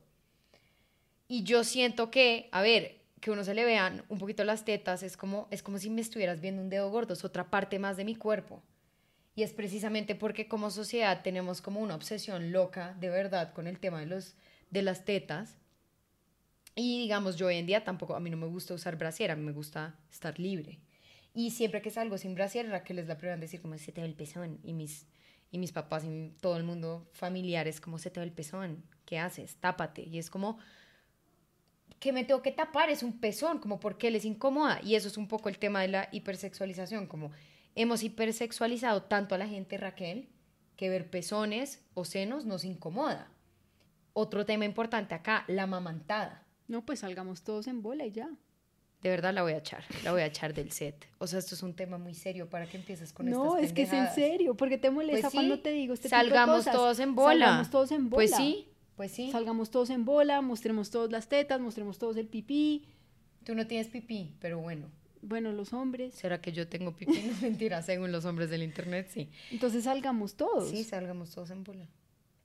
Y 1.27 1.43
yo 1.43 1.63
siento 1.63 2.09
que, 2.09 2.49
a 2.51 2.61
ver, 2.61 2.97
que 3.19 3.31
uno 3.31 3.43
se 3.43 3.53
le 3.53 3.65
vean 3.65 4.03
un 4.09 4.19
poquito 4.19 4.43
las 4.43 4.63
tetas 4.63 5.03
es 5.03 5.17
como, 5.17 5.47
es 5.51 5.63
como 5.63 5.79
si 5.79 5.89
me 5.89 6.01
estuvieras 6.01 6.39
viendo 6.39 6.61
un 6.61 6.69
dedo 6.69 6.89
gordo, 6.89 7.13
es 7.13 7.25
otra 7.25 7.49
parte 7.49 7.79
más 7.79 7.97
de 7.97 8.05
mi 8.05 8.15
cuerpo. 8.15 8.63
Y 9.35 9.43
es 9.43 9.53
precisamente 9.53 10.15
porque 10.15 10.47
como 10.47 10.71
sociedad 10.71 11.21
tenemos 11.21 11.61
como 11.61 11.79
una 11.79 11.95
obsesión 11.95 12.51
loca 12.51 12.95
de 12.99 13.09
verdad 13.09 13.53
con 13.53 13.67
el 13.67 13.79
tema 13.79 13.99
de, 13.99 14.07
los, 14.07 14.35
de 14.71 14.81
las 14.81 15.05
tetas. 15.05 15.55
Y 16.75 16.99
digamos, 17.01 17.35
yo 17.35 17.47
hoy 17.47 17.57
en 17.57 17.65
día 17.65 17.83
tampoco, 17.83 18.15
a 18.15 18.19
mí 18.19 18.29
no 18.29 18.37
me 18.37 18.47
gusta 18.47 18.73
usar 18.73 18.97
brasier, 18.97 19.31
a 19.31 19.35
mí 19.35 19.43
me 19.43 19.51
gusta 19.51 19.95
estar 20.11 20.39
libre. 20.39 20.79
Y 21.33 21.51
siempre 21.51 21.81
que 21.83 21.91
salgo 21.91 22.17
sin 22.17 22.33
brasier, 22.33 22.67
Raquel 22.67 22.99
es 22.99 23.07
la 23.07 23.17
primera 23.17 23.35
en 23.35 23.41
decir 23.41 23.61
como 23.61 23.77
se 23.77 23.91
te 23.91 24.01
ve 24.01 24.07
el 24.07 24.15
pezón. 24.15 24.59
Y 24.63 24.73
mis, 24.73 25.05
y 25.51 25.59
mis 25.59 25.71
papás 25.71 26.03
y 26.03 26.33
todo 26.39 26.57
el 26.57 26.63
mundo 26.63 27.07
familiar 27.13 27.67
es 27.67 27.79
como 27.79 27.99
se 27.99 28.09
te 28.09 28.19
ve 28.19 28.25
el 28.25 28.31
pezón, 28.31 28.83
¿qué 29.05 29.19
haces? 29.19 29.55
Tápate. 29.57 30.03
Y 30.03 30.17
es 30.17 30.31
como, 30.31 30.57
que 31.99 32.11
me 32.13 32.23
tengo 32.23 32.41
que 32.41 32.51
tapar 32.51 32.89
es 32.89 33.03
un 33.03 33.19
pezón, 33.19 33.59
como 33.59 33.79
porque 33.79 34.11
les 34.11 34.25
incomoda. 34.25 34.79
Y 34.83 34.95
eso 34.95 35.07
es 35.07 35.17
un 35.17 35.27
poco 35.27 35.49
el 35.49 35.57
tema 35.57 35.81
de 35.81 35.87
la 35.87 36.09
hipersexualización, 36.11 37.07
como 37.07 37.31
hemos 37.75 38.03
hipersexualizado 38.03 39.03
tanto 39.03 39.35
a 39.35 39.37
la 39.37 39.47
gente, 39.47 39.77
Raquel, 39.77 40.29
que 40.75 40.89
ver 40.89 41.09
pezones 41.09 41.83
o 41.93 42.05
senos 42.05 42.45
nos 42.45 42.63
incomoda. 42.63 43.31
otro 44.13 44.45
tema 44.45 44.65
importante 44.65 45.13
acá, 45.13 45.43
la 45.47 45.67
mamantada. 45.67 46.43
No, 46.67 46.83
pues 46.85 46.99
salgamos 47.01 47.43
todos 47.43 47.67
en 47.67 47.83
bola 47.83 48.05
y 48.05 48.11
ya. 48.11 48.29
De 49.01 49.09
verdad 49.11 49.31
la 49.31 49.43
voy 49.43 49.53
a 49.53 49.57
echar, 49.57 49.83
la 50.03 50.11
voy 50.11 50.21
a 50.21 50.25
echar 50.25 50.55
del 50.55 50.71
set. 50.71 51.07
O 51.19 51.27
sea, 51.27 51.37
esto 51.37 51.53
es 51.53 51.61
un 51.61 51.75
tema 51.75 51.99
muy 51.99 52.15
serio 52.15 52.49
para 52.49 52.65
que 52.65 52.77
empieces 52.77 53.13
con 53.13 53.29
no, 53.29 53.57
estas 53.57 53.69
es 53.69 53.73
que 53.73 53.83
es 53.83 53.93
en 53.93 54.07
serio, 54.15 54.55
porque 54.55 54.79
te 54.79 54.89
molesta 54.89 55.29
Pues 55.29 55.31
sí, 55.31 55.37
cuando 55.37 55.59
te 55.59 55.71
digo 55.71 55.93
este 55.93 56.09
Salgamos 56.09 56.37
tipo 56.45 56.57
de 56.57 56.59
cosas. 56.61 56.73
todos 56.73 56.99
en 56.99 57.13
bola. 57.13 57.45
Salgamos 57.45 57.69
todos 57.69 57.91
en 57.91 58.09
bola. 58.09 58.17
Pues 58.17 58.35
sí, 58.35 58.67
pues 58.97 59.11
sí. 59.11 59.31
Salgamos 59.31 59.69
todos 59.69 59.91
en 59.91 60.03
bola, 60.03 60.41
mostremos 60.41 60.89
todas 60.89 61.11
las 61.11 61.29
tetas, 61.29 61.61
mostremos 61.61 61.99
todos 61.99 62.17
el 62.17 62.27
pipí. 62.27 62.85
Tú 63.45 63.55
no 63.55 63.65
tienes 63.67 63.87
pipí, 63.87 64.33
pero 64.41 64.59
bueno. 64.59 64.89
Bueno, 65.21 65.53
los 65.53 65.71
hombres. 65.71 66.15
¿Será 66.15 66.41
que 66.41 66.51
yo 66.51 66.67
tengo 66.67 66.95
pipí? 66.95 67.13
No, 67.21 67.41
mentira, 67.41 67.81
según 67.83 68.11
los 68.11 68.25
hombres 68.25 68.49
del 68.49 68.63
internet, 68.63 69.07
sí. 69.09 69.29
Entonces 69.51 69.85
salgamos 69.85 70.35
todos. 70.35 70.69
Sí, 70.69 70.83
salgamos 70.83 71.31
todos 71.31 71.51
en 71.51 71.63
bola. 71.63 71.87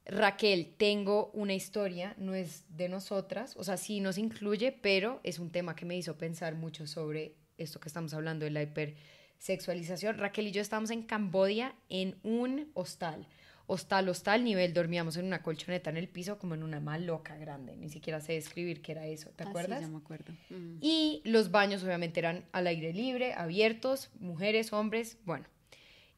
Raquel, 0.05 0.75
tengo 0.77 1.31
una 1.33 1.55
historia, 1.55 2.15
no 2.19 2.35
es 2.35 2.65
de 2.77 2.89
nosotras, 2.89 3.55
o 3.57 3.65
sea, 3.65 3.77
sí 3.77 4.01
nos 4.01 4.19
incluye, 4.19 4.73
pero 4.73 5.21
es 5.23 5.39
un 5.39 5.51
tema 5.51 5.77
que 5.77 5.85
me 5.85 5.97
hizo 5.97 6.19
pensar 6.19 6.57
mucho 6.57 6.87
sobre 6.87 7.37
esto 7.57 7.79
que 7.79 7.89
estamos 7.89 8.13
hablando 8.13 8.45
de 8.45 8.51
la 8.51 8.63
hipersexualización. 8.63 10.19
Raquel 10.19 10.49
y 10.49 10.51
yo 10.51 10.61
estábamos 10.61 10.91
en 10.91 11.03
Camboya 11.03 11.77
en 11.89 12.17
un 12.25 12.71
hostal. 12.75 13.29
Hostal, 13.66 14.09
hostal, 14.09 14.45
nivel, 14.45 14.75
dormíamos 14.75 15.16
en 15.16 15.25
una 15.25 15.42
colchoneta 15.42 15.90
en 15.90 15.97
el 15.97 16.09
piso 16.09 16.38
como 16.38 16.54
en 16.54 16.62
una 16.62 16.81
maloca 16.81 17.37
grande. 17.37 17.76
Ni 17.76 17.88
siquiera 17.88 18.21
sé 18.21 18.33
describir 18.35 18.83
qué 18.83 18.92
era 18.92 19.07
eso, 19.07 19.31
¿te 19.31 19.45
Ah, 19.45 19.47
sí, 19.47 19.50
acuerdas? 19.50 19.81
ya 19.81 19.88
me 19.88 19.99
acuerdo. 19.99 20.33
Mm. 20.50 20.78
Y 20.81 21.23
los 21.25 21.50
baños 21.50 21.83
obviamente 21.85 22.21
eran 22.21 22.45
al 22.52 22.66
aire 22.66 22.92
libre, 22.92 23.35
abiertos, 23.35 24.11
mujeres, 24.21 24.73
hombres, 24.73 25.19
bueno. 25.25 25.47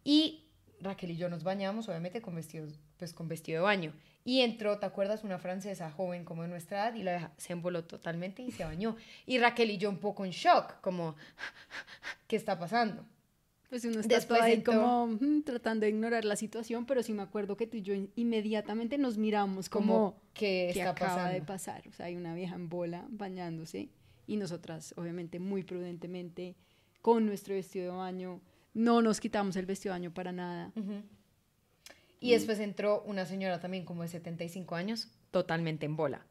Y 0.03 0.45
Raquel 0.81 1.13
y 1.13 1.17
yo 1.17 1.29
nos 1.29 1.45
bañamos 1.45 1.89
obviamente 1.89 2.21
con 2.21 2.35
vestidos, 2.35 2.79
pues 2.99 3.13
con 3.13 3.29
vestido 3.29 3.59
de 3.61 3.65
baño. 3.65 3.93
Y 4.27 4.41
entró, 4.41 4.79
¿te 4.79 4.87
acuerdas? 4.87 5.23
Una 5.23 5.39
francesa 5.39 5.91
joven 5.91 6.25
como 6.25 6.43
de 6.43 6.49
nuestra 6.49 6.79
edad 6.87 6.95
y 6.95 7.03
la 7.03 7.33
se 7.37 7.53
emboló 7.53 7.85
totalmente 7.85 8.43
y 8.43 8.51
se 8.53 8.65
bañó. 8.65 8.97
Y 9.27 9.39
Raquel 9.39 9.71
y 9.71 9.77
yo 9.77 9.91
un 9.91 9.99
poco 9.99 10.25
en 10.25 10.31
shock, 10.31 10.81
como, 10.81 11.15
¿qué 12.27 12.37
está 12.37 12.59
pasando? 12.59 13.05
Pues 13.71 13.85
uno 13.85 14.01
está 14.01 14.15
Después 14.15 14.41
ahí 14.43 14.63
como 14.63 15.07
mm, 15.09 15.43
tratando 15.43 15.85
de 15.85 15.91
ignorar 15.91 16.25
la 16.25 16.37
situación, 16.37 16.87
pero 16.87 17.03
sí 17.03 17.13
me 17.13 17.23
acuerdo 17.23 17.57
que 17.57 17.67
tú 17.67 17.77
y 17.79 17.83
yo 17.83 17.95
in- 17.95 18.11
inmediatamente 18.15 18.99
nos 18.99 19.17
miramos 19.19 19.69
Como, 19.69 20.21
¿qué 20.33 20.71
que 20.73 20.79
está 20.81 20.91
acaba 20.91 21.15
pasando? 21.17 21.35
de 21.35 21.43
pasar. 21.43 21.89
O 21.89 21.93
sea, 21.93 22.07
hay 22.07 22.17
una 22.17 22.35
vieja 22.35 22.55
en 22.55 22.69
bola 22.69 23.07
bañándose 23.11 23.89
y 24.27 24.37
nosotras, 24.37 24.95
obviamente, 24.97 25.39
muy 25.41 25.65
prudentemente, 25.65 26.55
con 27.03 27.27
nuestro 27.27 27.55
vestido 27.55 27.93
de 27.93 27.99
baño, 27.99 28.41
no 28.75 29.03
nos 29.03 29.21
quitamos 29.21 29.57
el 29.57 29.67
vestido 29.67 29.93
de 29.95 29.99
baño 30.01 30.15
para 30.15 30.33
nada. 30.33 30.73
Ujú. 30.77 31.03
Y 32.21 32.33
después 32.33 32.59
entró 32.61 33.03
una 33.03 33.27
señora 33.27 33.61
también 33.61 33.85
como 33.85 34.03
de 34.03 34.09
75 34.09 34.75
años, 34.77 35.09
totalmente 35.31 35.85
en 35.85 35.97
bola. 35.97 36.27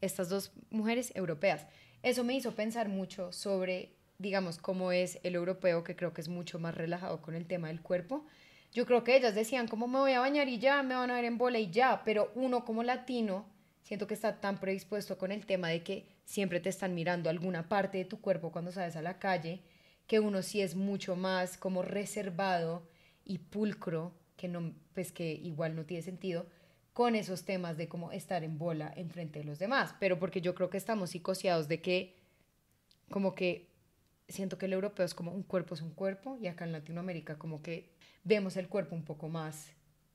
Estas 0.00 0.28
dos 0.28 0.52
mujeres 0.70 1.12
europeas. 1.14 1.66
Eso 2.02 2.24
me 2.24 2.34
hizo 2.34 2.54
pensar 2.54 2.88
mucho 2.88 3.30
sobre, 3.32 3.93
digamos, 4.18 4.58
cómo 4.58 4.92
es 4.92 5.18
el 5.22 5.34
europeo, 5.34 5.84
que 5.84 5.96
creo 5.96 6.12
que 6.12 6.20
es 6.20 6.28
mucho 6.28 6.58
más 6.58 6.74
relajado 6.74 7.20
con 7.20 7.34
el 7.34 7.46
tema 7.46 7.68
del 7.68 7.80
cuerpo. 7.80 8.24
Yo 8.72 8.86
creo 8.86 9.04
que 9.04 9.16
ellas 9.16 9.34
decían, 9.34 9.68
como 9.68 9.86
me 9.86 9.98
voy 9.98 10.12
a 10.12 10.20
bañar 10.20 10.48
y 10.48 10.58
ya, 10.58 10.82
me 10.82 10.94
van 10.94 11.10
a 11.10 11.14
ver 11.14 11.24
en 11.24 11.38
bola 11.38 11.58
y 11.58 11.70
ya, 11.70 12.02
pero 12.04 12.32
uno 12.34 12.64
como 12.64 12.82
latino, 12.82 13.46
siento 13.82 14.06
que 14.06 14.14
está 14.14 14.40
tan 14.40 14.58
predispuesto 14.58 15.16
con 15.18 15.30
el 15.30 15.46
tema 15.46 15.68
de 15.68 15.82
que 15.82 16.08
siempre 16.24 16.60
te 16.60 16.70
están 16.70 16.94
mirando 16.94 17.30
alguna 17.30 17.68
parte 17.68 17.98
de 17.98 18.04
tu 18.04 18.20
cuerpo 18.20 18.50
cuando 18.50 18.72
sales 18.72 18.96
a 18.96 19.02
la 19.02 19.18
calle, 19.18 19.62
que 20.06 20.20
uno 20.20 20.42
sí 20.42 20.60
es 20.60 20.74
mucho 20.74 21.16
más 21.16 21.56
como 21.56 21.82
reservado 21.82 22.88
y 23.24 23.38
pulcro, 23.38 24.12
que 24.36 24.48
no, 24.48 24.74
pues 24.94 25.12
que 25.12 25.32
igual 25.32 25.76
no 25.76 25.84
tiene 25.84 26.02
sentido, 26.02 26.46
con 26.92 27.16
esos 27.16 27.44
temas 27.44 27.76
de 27.76 27.88
cómo 27.88 28.12
estar 28.12 28.44
en 28.44 28.58
bola 28.58 28.92
enfrente 28.96 29.40
de 29.40 29.44
los 29.44 29.58
demás, 29.58 29.94
pero 29.98 30.18
porque 30.18 30.40
yo 30.40 30.54
creo 30.54 30.70
que 30.70 30.76
estamos 30.78 31.10
psicoseados 31.10 31.68
de 31.68 31.80
que 31.80 32.16
como 33.10 33.34
que 33.34 33.73
siento 34.28 34.58
que 34.58 34.66
el 34.66 34.72
europeo 34.72 35.04
es 35.04 35.14
como 35.14 35.32
un 35.32 35.42
cuerpo 35.42 35.74
es 35.74 35.82
un 35.82 35.90
cuerpo 35.90 36.38
y 36.40 36.46
acá 36.46 36.64
en 36.64 36.72
Latinoamérica 36.72 37.38
como 37.38 37.62
que 37.62 37.90
vemos 38.24 38.56
el 38.56 38.68
cuerpo 38.68 38.94
un 38.94 39.04
poco 39.04 39.28
más 39.28 39.72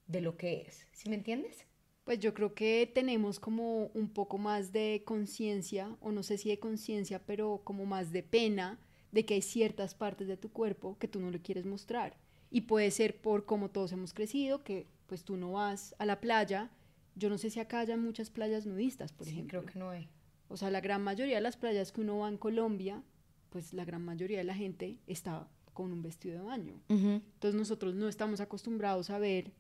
de 0.07 0.21
lo 0.21 0.37
que 0.37 0.61
es, 0.61 0.87
¿sí 0.91 1.09
me 1.09 1.15
entiendes? 1.15 1.65
Pues 2.03 2.19
yo 2.19 2.33
creo 2.33 2.55
que 2.55 2.91
tenemos 2.91 3.39
como 3.39 3.91
un 3.93 4.09
poco 4.09 4.39
más 4.39 4.71
de 4.71 5.03
conciencia, 5.05 5.95
o 6.01 6.11
no 6.11 6.23
sé 6.23 6.39
si 6.39 6.49
de 6.49 6.57
conciencia, 6.57 7.23
pero 7.23 7.61
como 7.63 7.85
más 7.85 8.11
de 8.11 8.23
pena 8.23 8.79
de 9.11 9.25
que 9.25 9.35
hay 9.35 9.43
ciertas 9.43 9.93
partes 9.93 10.27
de 10.27 10.35
tu 10.35 10.51
cuerpo 10.51 10.97
que 10.97 11.07
tú 11.07 11.19
no 11.19 11.29
le 11.29 11.39
quieres 11.39 11.67
mostrar. 11.67 12.17
Y 12.49 12.61
puede 12.61 12.89
ser 12.89 13.21
por 13.21 13.45
cómo 13.45 13.69
todos 13.69 13.91
hemos 13.91 14.15
crecido, 14.15 14.63
que 14.63 14.87
pues 15.05 15.23
tú 15.23 15.37
no 15.37 15.51
vas 15.51 15.93
a 15.99 16.05
la 16.07 16.19
playa. 16.19 16.71
Yo 17.13 17.29
no 17.29 17.37
sé 17.37 17.51
si 17.51 17.59
acá 17.59 17.81
haya 17.81 17.95
muchas 17.95 18.31
playas 18.31 18.65
nudistas, 18.65 19.11
por 19.11 19.27
sí, 19.27 19.33
ejemplo. 19.33 19.59
creo 19.61 19.71
que 19.71 19.77
no 19.77 19.89
hay. 19.91 20.09
O 20.47 20.57
sea, 20.57 20.71
la 20.71 20.81
gran 20.81 21.03
mayoría 21.03 21.35
de 21.35 21.41
las 21.41 21.57
playas 21.57 21.91
que 21.91 22.01
uno 22.01 22.17
va 22.17 22.29
en 22.29 22.37
Colombia, 22.37 23.03
pues 23.49 23.73
la 23.73 23.85
gran 23.85 24.03
mayoría 24.03 24.37
de 24.37 24.43
la 24.43 24.55
gente 24.55 24.97
está 25.07 25.47
con 25.73 25.91
un 25.91 26.01
vestido 26.01 26.35
de 26.35 26.41
baño. 26.41 26.81
Entonces 26.89 27.55
nosotros 27.55 27.95
no 27.95 28.09
estamos 28.09 28.41
acostumbrados 28.41 29.09
a 29.09 29.17
ver 29.17 29.51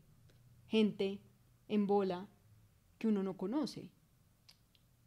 gente 0.67 1.19
en 1.67 1.87
bola 1.87 2.27
que 2.97 3.07
uno 3.07 3.23
no 3.23 3.37
conoce. 3.37 3.89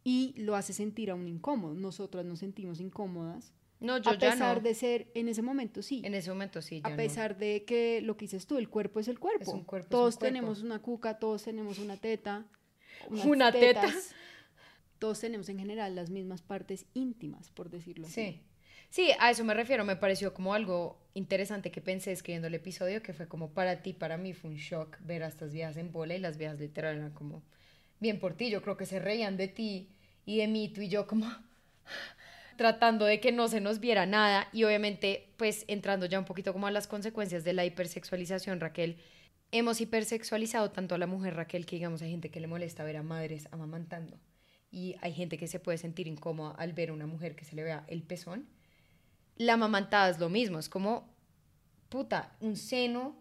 Y 0.03 0.33
lo 0.37 0.55
hace 0.55 0.73
sentir 0.73 1.11
a 1.11 1.15
un 1.15 1.27
incómodo. 1.27 1.75
Nosotras 1.75 2.25
nos 2.25 2.39
sentimos 2.39 2.81
incómodas. 2.81 3.53
No, 3.79 3.97
yo 3.97 4.11
a 4.11 4.13
ya 4.13 4.31
pesar 4.31 4.57
no. 4.57 4.63
de 4.63 4.73
ser, 4.75 5.11
en 5.13 5.27
ese 5.27 5.41
momento 5.41 5.81
sí. 5.81 6.01
En 6.03 6.13
ese 6.13 6.29
momento 6.29 6.61
sí, 6.61 6.81
a 6.83 6.95
pesar 6.95 7.37
de 7.37 7.65
que 7.65 8.01
lo 8.01 8.15
que 8.15 8.25
dices 8.25 8.47
tú, 8.47 8.57
el 8.57 8.69
cuerpo 8.69 8.99
es 8.99 9.07
el 9.07 9.19
cuerpo. 9.19 9.51
un 9.51 9.63
cuerpo, 9.65 9.85
es 9.85 9.85
un 9.85 9.89
todos 9.89 10.15
cuerpo. 10.15 10.33
tenemos 10.33 10.61
una 10.61 10.79
cuca, 10.81 11.19
todos 11.19 11.43
tenemos 11.43 11.79
una 11.79 11.97
teta. 11.97 12.45
Una 13.25 13.51
teta. 13.51 13.81
tetas. 13.81 14.15
Todos 14.99 15.19
tenemos 15.19 15.49
en 15.49 15.59
general 15.59 15.95
las 15.95 16.09
mismas 16.09 16.41
partes 16.41 16.85
íntimas, 16.93 17.51
por 17.51 17.69
decirlo 17.69 18.07
así. 18.07 18.13
Sí. 18.13 18.41
Sí, 18.93 19.09
a 19.17 19.31
eso 19.31 19.43
me 19.43 19.55
refiero. 19.55 19.83
Me 19.85 19.95
pareció 19.95 20.35
como 20.35 20.53
algo 20.53 20.99
interesante 21.15 21.71
que 21.71 21.81
pensé 21.81 22.11
escribiendo 22.11 22.47
el 22.47 22.53
episodio, 22.53 23.01
que 23.01 23.11
fue 23.11 23.27
como 23.27 23.49
para 23.49 23.81
ti, 23.81 23.91
para 23.91 24.17
mí 24.17 24.33
fue 24.33 24.51
un 24.51 24.57
shock 24.57 24.97
ver 24.99 25.23
a 25.23 25.27
estas 25.29 25.51
viejas 25.51 25.77
en 25.77 25.91
bola 25.91 26.13
y 26.13 26.19
las 26.19 26.37
viejas 26.37 26.59
literal 26.59 26.97
eran 26.97 27.09
como 27.09 27.41
bien 27.99 28.19
por 28.19 28.35
ti. 28.37 28.51
Yo 28.51 28.61
creo 28.61 28.77
que 28.77 28.85
se 28.85 28.99
reían 28.99 29.35
de 29.35 29.47
ti 29.47 29.89
y 30.27 30.37
de 30.37 30.47
mí, 30.47 30.69
tú 30.69 30.81
y 30.81 30.89
yo 30.89 31.07
como 31.07 31.25
tratando 32.55 33.05
de 33.05 33.19
que 33.19 33.31
no 33.31 33.47
se 33.47 33.61
nos 33.61 33.79
viera 33.79 34.05
nada 34.05 34.47
y 34.53 34.63
obviamente 34.63 35.27
pues 35.37 35.65
entrando 35.67 36.05
ya 36.05 36.19
un 36.19 36.25
poquito 36.25 36.53
como 36.53 36.67
a 36.67 36.71
las 36.71 36.85
consecuencias 36.85 37.43
de 37.43 37.53
la 37.53 37.65
hipersexualización, 37.65 38.59
Raquel, 38.59 38.97
hemos 39.51 39.81
hipersexualizado 39.81 40.69
tanto 40.69 40.93
a 40.93 40.99
la 40.99 41.07
mujer 41.07 41.35
Raquel 41.35 41.65
que 41.65 41.77
digamos 41.77 42.03
hay 42.03 42.11
gente 42.11 42.29
que 42.29 42.39
le 42.39 42.45
molesta 42.45 42.83
ver 42.83 42.97
a 42.97 43.01
madres 43.01 43.47
amamantando 43.49 44.19
y 44.71 44.97
hay 45.01 45.13
gente 45.13 45.39
que 45.39 45.47
se 45.47 45.59
puede 45.59 45.79
sentir 45.79 46.05
incómoda 46.07 46.51
al 46.51 46.73
ver 46.73 46.91
a 46.91 46.93
una 46.93 47.07
mujer 47.07 47.35
que 47.35 47.43
se 47.43 47.55
le 47.55 47.63
vea 47.63 47.85
el 47.87 48.03
pezón. 48.03 48.47
La 49.37 49.53
amamantada 49.53 50.09
es 50.09 50.19
lo 50.19 50.29
mismo, 50.29 50.59
es 50.59 50.69
como, 50.69 51.09
puta, 51.89 52.31
un 52.39 52.55
seno 52.55 53.15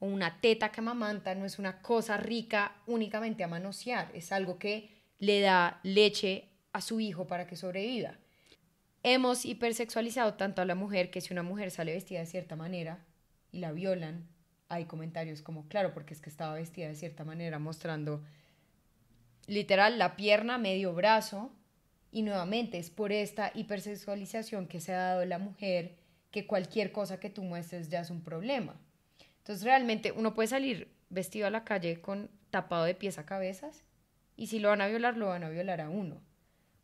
o 0.00 0.06
una 0.06 0.40
teta 0.40 0.70
que 0.70 0.80
amamanta 0.80 1.34
no 1.34 1.44
es 1.44 1.58
una 1.58 1.80
cosa 1.82 2.16
rica 2.16 2.76
únicamente 2.86 3.44
a 3.44 3.48
manosear, 3.48 4.10
es 4.14 4.30
algo 4.32 4.58
que 4.58 4.90
le 5.18 5.40
da 5.40 5.80
leche 5.82 6.48
a 6.72 6.80
su 6.80 7.00
hijo 7.00 7.26
para 7.26 7.46
que 7.46 7.56
sobreviva. 7.56 8.14
Hemos 9.02 9.44
hipersexualizado 9.44 10.34
tanto 10.34 10.62
a 10.62 10.64
la 10.64 10.74
mujer 10.74 11.10
que 11.10 11.20
si 11.20 11.32
una 11.32 11.42
mujer 11.42 11.70
sale 11.70 11.92
vestida 11.92 12.20
de 12.20 12.26
cierta 12.26 12.56
manera 12.56 13.04
y 13.52 13.58
la 13.58 13.72
violan, 13.72 14.28
hay 14.68 14.84
comentarios 14.84 15.40
como, 15.40 15.66
claro, 15.68 15.94
porque 15.94 16.14
es 16.14 16.20
que 16.20 16.30
estaba 16.30 16.54
vestida 16.54 16.88
de 16.88 16.94
cierta 16.94 17.24
manera, 17.24 17.58
mostrando 17.58 18.22
literal 19.46 19.98
la 19.98 20.14
pierna, 20.14 20.58
medio 20.58 20.92
brazo, 20.94 21.50
y 22.10 22.22
nuevamente 22.22 22.78
es 22.78 22.90
por 22.90 23.12
esta 23.12 23.52
hipersexualización 23.54 24.66
que 24.66 24.80
se 24.80 24.94
ha 24.94 24.98
dado 24.98 25.24
la 25.24 25.38
mujer 25.38 25.96
que 26.30 26.46
cualquier 26.46 26.92
cosa 26.92 27.20
que 27.20 27.30
tú 27.30 27.42
muestres 27.42 27.88
ya 27.88 28.00
es 28.00 28.10
un 28.10 28.22
problema. 28.22 28.80
Entonces 29.38 29.64
realmente 29.64 30.12
uno 30.12 30.34
puede 30.34 30.48
salir 30.48 30.92
vestido 31.10 31.46
a 31.46 31.50
la 31.50 31.64
calle 31.64 32.00
con 32.00 32.30
tapado 32.50 32.84
de 32.84 32.94
pies 32.94 33.18
a 33.18 33.26
cabezas 33.26 33.84
y 34.36 34.46
si 34.46 34.58
lo 34.58 34.68
van 34.68 34.80
a 34.80 34.88
violar, 34.88 35.16
lo 35.16 35.26
van 35.26 35.44
a 35.44 35.50
violar 35.50 35.80
a 35.80 35.90
uno. 35.90 36.20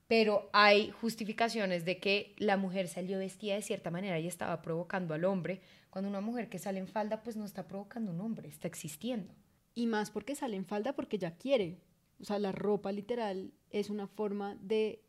Pero 0.06 0.50
hay 0.52 0.90
justificaciones 0.90 1.84
de 1.84 1.98
que 1.98 2.34
la 2.38 2.56
mujer 2.56 2.88
salió 2.88 3.18
vestida 3.18 3.54
de 3.54 3.62
cierta 3.62 3.90
manera 3.90 4.18
y 4.18 4.26
estaba 4.26 4.60
provocando 4.60 5.14
al 5.14 5.24
hombre, 5.24 5.60
cuando 5.88 6.10
una 6.10 6.20
mujer 6.20 6.48
que 6.48 6.58
sale 6.58 6.78
en 6.78 6.88
falda 6.88 7.22
pues 7.22 7.36
no 7.36 7.44
está 7.44 7.66
provocando 7.66 8.12
un 8.12 8.20
hombre, 8.20 8.48
está 8.48 8.68
existiendo. 8.68 9.34
Y 9.74 9.86
más 9.86 10.10
porque 10.10 10.34
sale 10.34 10.56
en 10.56 10.66
falda 10.66 10.94
porque 10.94 11.18
ya 11.18 11.36
quiere. 11.36 11.78
O 12.20 12.24
sea, 12.24 12.38
la 12.38 12.52
ropa 12.52 12.92
literal 12.92 13.52
es 13.70 13.90
una 13.90 14.06
forma 14.06 14.56
de 14.60 15.02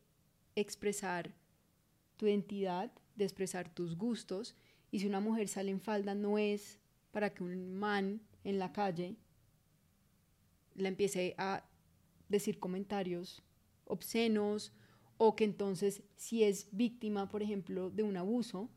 expresar 0.55 1.33
tu 2.17 2.27
identidad, 2.27 2.91
de 3.15 3.25
expresar 3.25 3.73
tus 3.73 3.97
gustos. 3.97 4.55
Y 4.91 4.99
si 4.99 5.07
una 5.07 5.19
mujer 5.19 5.47
sale 5.47 5.71
en 5.71 5.81
falda 5.81 6.15
no 6.15 6.37
es 6.37 6.79
para 7.11 7.33
que 7.33 7.43
un 7.43 7.73
man 7.73 8.21
en 8.43 8.59
la 8.59 8.71
calle 8.71 9.15
la 10.75 10.89
empiece 10.89 11.35
a 11.37 11.63
decir 12.29 12.59
comentarios 12.59 13.43
obscenos 13.85 14.73
o 15.17 15.35
que 15.35 15.45
entonces 15.45 16.03
si 16.15 16.43
es 16.43 16.67
víctima, 16.71 17.29
por 17.29 17.41
ejemplo, 17.41 17.89
de 17.89 18.03
un 18.03 18.17
abuso, 18.17 18.69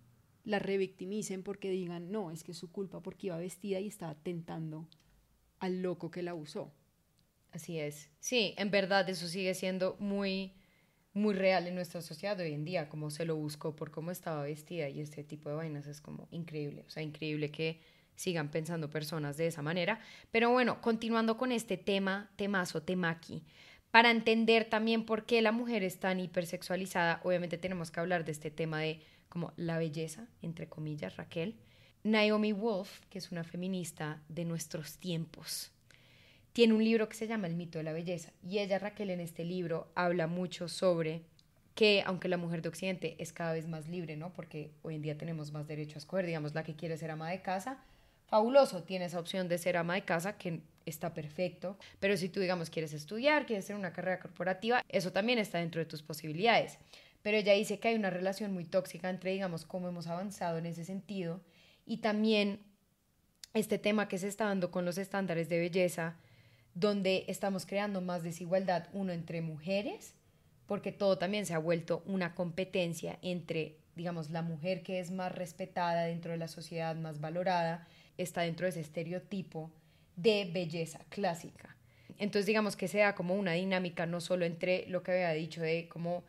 la 0.44 0.58
revictimicen 0.58 1.42
porque 1.42 1.70
digan, 1.70 2.10
no, 2.10 2.30
es 2.30 2.44
que 2.44 2.52
es 2.52 2.58
su 2.58 2.70
culpa 2.70 3.00
porque 3.02 3.26
iba 3.28 3.36
vestida 3.38 3.80
y 3.80 3.88
estaba 3.88 4.14
tentando 4.14 4.88
al 5.58 5.82
loco 5.82 6.10
que 6.10 6.22
la 6.22 6.30
abusó. 6.30 6.72
Así 7.50 7.78
es. 7.78 8.08
Sí, 8.20 8.54
en 8.56 8.70
verdad 8.70 9.08
eso 9.08 9.26
sigue 9.26 9.54
siendo 9.54 9.96
muy, 9.98 10.54
muy 11.12 11.34
real 11.34 11.66
en 11.66 11.74
nuestra 11.74 12.00
sociedad 12.02 12.38
hoy 12.40 12.52
en 12.52 12.64
día, 12.64 12.88
como 12.88 13.10
se 13.10 13.24
lo 13.24 13.36
buscó 13.36 13.74
por 13.74 13.90
cómo 13.90 14.10
estaba 14.10 14.42
vestida 14.42 14.88
y 14.88 15.00
este 15.00 15.24
tipo 15.24 15.48
de 15.48 15.56
vainas 15.56 15.86
es 15.86 16.00
como 16.00 16.28
increíble. 16.30 16.84
O 16.86 16.90
sea, 16.90 17.02
increíble 17.02 17.50
que 17.50 17.80
sigan 18.14 18.50
pensando 18.50 18.90
personas 18.90 19.36
de 19.36 19.46
esa 19.46 19.62
manera. 19.62 20.00
Pero 20.30 20.50
bueno, 20.50 20.80
continuando 20.80 21.36
con 21.36 21.52
este 21.52 21.76
tema, 21.76 22.30
temazo, 22.36 22.82
temaki, 22.82 23.44
para 23.90 24.10
entender 24.10 24.64
también 24.64 25.06
por 25.06 25.24
qué 25.24 25.40
la 25.40 25.52
mujer 25.52 25.82
es 25.82 25.98
tan 25.98 26.20
hipersexualizada, 26.20 27.20
obviamente 27.24 27.56
tenemos 27.56 27.90
que 27.90 28.00
hablar 28.00 28.24
de 28.24 28.32
este 28.32 28.50
tema 28.50 28.80
de 28.80 29.00
como 29.28 29.52
la 29.56 29.78
belleza, 29.78 30.26
entre 30.42 30.68
comillas, 30.68 31.16
Raquel. 31.16 31.56
Naomi 32.04 32.52
Wolf, 32.52 33.00
que 33.10 33.18
es 33.18 33.30
una 33.32 33.44
feminista 33.44 34.22
de 34.28 34.44
nuestros 34.44 34.98
tiempos, 34.98 35.72
tiene 36.52 36.74
un 36.74 36.84
libro 36.84 37.08
que 37.08 37.16
se 37.16 37.26
llama 37.26 37.46
El 37.46 37.54
mito 37.54 37.78
de 37.78 37.84
la 37.84 37.92
belleza 37.92 38.32
y 38.42 38.58
ella, 38.58 38.78
Raquel, 38.78 39.10
en 39.10 39.20
este 39.20 39.44
libro 39.44 39.90
habla 39.94 40.26
mucho 40.26 40.68
sobre 40.68 41.22
que 41.74 42.02
aunque 42.04 42.28
la 42.28 42.36
mujer 42.36 42.60
de 42.60 42.68
Occidente 42.68 43.14
es 43.18 43.32
cada 43.32 43.52
vez 43.52 43.68
más 43.68 43.88
libre, 43.88 44.16
¿no? 44.16 44.32
Porque 44.32 44.72
hoy 44.82 44.96
en 44.96 45.02
día 45.02 45.16
tenemos 45.16 45.52
más 45.52 45.68
derecho 45.68 45.94
a 45.96 45.98
escoger, 45.98 46.26
digamos, 46.26 46.54
la 46.54 46.64
que 46.64 46.74
quiere 46.74 46.96
ser 46.96 47.12
ama 47.12 47.30
de 47.30 47.40
casa, 47.40 47.84
fabuloso, 48.26 48.82
tiene 48.82 49.04
esa 49.04 49.20
opción 49.20 49.48
de 49.48 49.58
ser 49.58 49.76
ama 49.76 49.94
de 49.94 50.02
casa 50.02 50.36
que 50.36 50.60
está 50.86 51.14
perfecto, 51.14 51.78
pero 52.00 52.16
si 52.16 52.28
tú, 52.28 52.40
digamos, 52.40 52.68
quieres 52.70 52.92
estudiar, 52.92 53.46
quieres 53.46 53.64
hacer 53.64 53.76
una 53.76 53.92
carrera 53.92 54.18
corporativa, 54.18 54.82
eso 54.88 55.12
también 55.12 55.38
está 55.38 55.58
dentro 55.58 55.80
de 55.80 55.86
tus 55.86 56.02
posibilidades. 56.02 56.78
Pero 57.22 57.36
ella 57.36 57.52
dice 57.52 57.78
que 57.78 57.88
hay 57.88 57.94
una 57.94 58.10
relación 58.10 58.52
muy 58.52 58.64
tóxica 58.64 59.10
entre, 59.10 59.32
digamos, 59.32 59.64
cómo 59.64 59.88
hemos 59.88 60.06
avanzado 60.06 60.58
en 60.58 60.66
ese 60.66 60.84
sentido 60.84 61.40
y 61.86 61.98
también 61.98 62.60
este 63.54 63.78
tema 63.78 64.08
que 64.08 64.18
se 64.18 64.28
está 64.28 64.44
dando 64.44 64.70
con 64.70 64.84
los 64.84 64.98
estándares 64.98 65.48
de 65.48 65.58
belleza, 65.58 66.16
donde 66.78 67.24
estamos 67.26 67.66
creando 67.66 68.00
más 68.00 68.22
desigualdad, 68.22 68.86
uno 68.92 69.12
entre 69.12 69.40
mujeres, 69.40 70.14
porque 70.66 70.92
todo 70.92 71.18
también 71.18 71.44
se 71.44 71.54
ha 71.54 71.58
vuelto 71.58 72.04
una 72.06 72.36
competencia 72.36 73.18
entre, 73.20 73.78
digamos, 73.96 74.30
la 74.30 74.42
mujer 74.42 74.82
que 74.82 75.00
es 75.00 75.10
más 75.10 75.34
respetada 75.34 76.04
dentro 76.04 76.30
de 76.30 76.38
la 76.38 76.46
sociedad, 76.46 76.94
más 76.94 77.20
valorada, 77.20 77.88
está 78.16 78.42
dentro 78.42 78.64
de 78.64 78.70
ese 78.70 78.80
estereotipo 78.80 79.72
de 80.14 80.48
belleza 80.52 81.00
clásica. 81.08 81.76
Entonces, 82.16 82.46
digamos 82.46 82.76
que 82.76 82.86
sea 82.86 83.16
como 83.16 83.34
una 83.34 83.52
dinámica 83.54 84.06
no 84.06 84.20
solo 84.20 84.44
entre 84.44 84.86
lo 84.86 85.02
que 85.02 85.12
había 85.12 85.32
dicho 85.32 85.60
de 85.60 85.88
cómo 85.88 86.22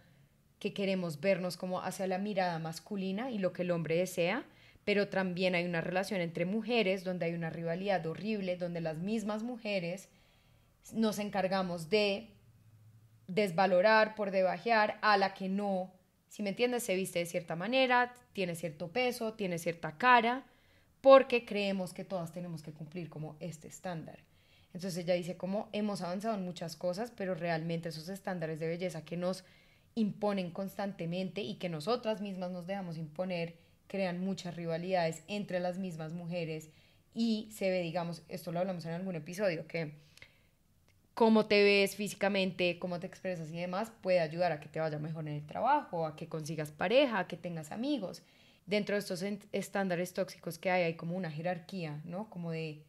que 0.57 0.73
queremos 0.73 1.19
vernos 1.19 1.57
como 1.57 1.81
hacia 1.81 2.07
la 2.07 2.17
mirada 2.17 2.57
masculina 2.57 3.29
y 3.29 3.37
lo 3.37 3.53
que 3.53 3.61
el 3.61 3.71
hombre 3.71 3.97
desea, 3.97 4.45
pero 4.83 5.09
también 5.09 5.53
hay 5.53 5.65
una 5.65 5.81
relación 5.81 6.21
entre 6.21 6.45
mujeres 6.45 7.03
donde 7.03 7.27
hay 7.27 7.33
una 7.33 7.51
rivalidad 7.51 8.03
horrible, 8.07 8.57
donde 8.57 8.81
las 8.81 8.97
mismas 8.97 9.43
mujeres 9.43 10.09
nos 10.93 11.19
encargamos 11.19 11.89
de 11.89 12.29
desvalorar, 13.27 14.15
por 14.15 14.31
debajear 14.31 14.97
a 15.01 15.17
la 15.17 15.33
que 15.33 15.49
no, 15.49 15.93
si 16.27 16.43
me 16.43 16.49
entiendes, 16.49 16.83
se 16.83 16.95
viste 16.95 17.19
de 17.19 17.25
cierta 17.25 17.55
manera, 17.55 18.13
tiene 18.33 18.55
cierto 18.55 18.91
peso, 18.91 19.33
tiene 19.33 19.59
cierta 19.59 19.97
cara, 19.97 20.45
porque 21.01 21.45
creemos 21.45 21.93
que 21.93 22.03
todas 22.03 22.31
tenemos 22.31 22.63
que 22.63 22.71
cumplir 22.71 23.09
como 23.09 23.35
este 23.39 23.67
estándar. 23.67 24.19
Entonces 24.73 24.97
ella 24.97 25.15
dice 25.15 25.37
como 25.37 25.69
hemos 25.71 26.01
avanzado 26.01 26.35
en 26.35 26.45
muchas 26.45 26.75
cosas, 26.75 27.11
pero 27.15 27.33
realmente 27.33 27.89
esos 27.89 28.09
estándares 28.09 28.59
de 28.59 28.67
belleza 28.67 29.03
que 29.03 29.17
nos 29.17 29.43
imponen 29.95 30.51
constantemente 30.51 31.41
y 31.41 31.55
que 31.55 31.69
nosotras 31.69 32.21
mismas 32.21 32.51
nos 32.51 32.67
dejamos 32.67 32.97
imponer 32.97 33.55
crean 33.87 34.19
muchas 34.19 34.55
rivalidades 34.55 35.23
entre 35.27 35.59
las 35.59 35.79
mismas 35.79 36.13
mujeres 36.13 36.69
y 37.13 37.49
se 37.51 37.71
ve, 37.71 37.81
digamos, 37.81 38.21
esto 38.29 38.51
lo 38.51 38.59
hablamos 38.59 38.85
en 38.85 38.93
algún 38.93 39.15
episodio, 39.15 39.67
que 39.67 39.93
cómo 41.19 41.47
te 41.47 41.61
ves 41.65 41.97
físicamente, 41.97 42.79
cómo 42.79 42.97
te 42.97 43.05
expresas 43.05 43.51
y 43.51 43.57
demás 43.57 43.91
puede 43.99 44.21
ayudar 44.21 44.53
a 44.53 44.61
que 44.61 44.69
te 44.69 44.79
vaya 44.79 44.99
mejor 44.99 45.27
en 45.27 45.33
el 45.33 45.45
trabajo, 45.45 46.05
a 46.05 46.15
que 46.15 46.29
consigas 46.29 46.71
pareja, 46.71 47.19
a 47.19 47.27
que 47.27 47.35
tengas 47.35 47.73
amigos 47.73 48.23
dentro 48.65 48.95
de 48.95 48.99
estos 48.99 49.21
estándares 49.51 50.13
tóxicos 50.13 50.57
que 50.57 50.71
hay, 50.71 50.83
hay 50.83 50.93
como 50.93 51.17
una 51.17 51.29
jerarquía, 51.29 51.99
¿no? 52.05 52.29
Como 52.29 52.51
de 52.51 52.85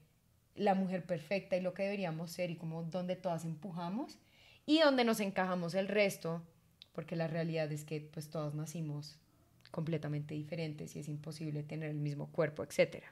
la 0.54 0.76
mujer 0.76 1.04
perfecta 1.04 1.56
y 1.56 1.60
lo 1.60 1.74
que 1.74 1.82
deberíamos 1.82 2.30
ser 2.30 2.52
y 2.52 2.56
como 2.56 2.84
donde 2.84 3.16
todas 3.16 3.44
empujamos 3.44 4.16
y 4.64 4.78
donde 4.78 5.02
nos 5.02 5.18
encajamos 5.18 5.74
el 5.74 5.88
resto, 5.88 6.40
porque 6.92 7.16
la 7.16 7.26
realidad 7.26 7.72
es 7.72 7.84
que 7.84 8.00
pues 8.00 8.30
todas 8.30 8.54
nacimos 8.54 9.18
completamente 9.72 10.36
diferentes 10.36 10.94
y 10.94 11.00
es 11.00 11.08
imposible 11.08 11.64
tener 11.64 11.90
el 11.90 11.98
mismo 11.98 12.30
cuerpo, 12.30 12.62
etc. 12.62 13.02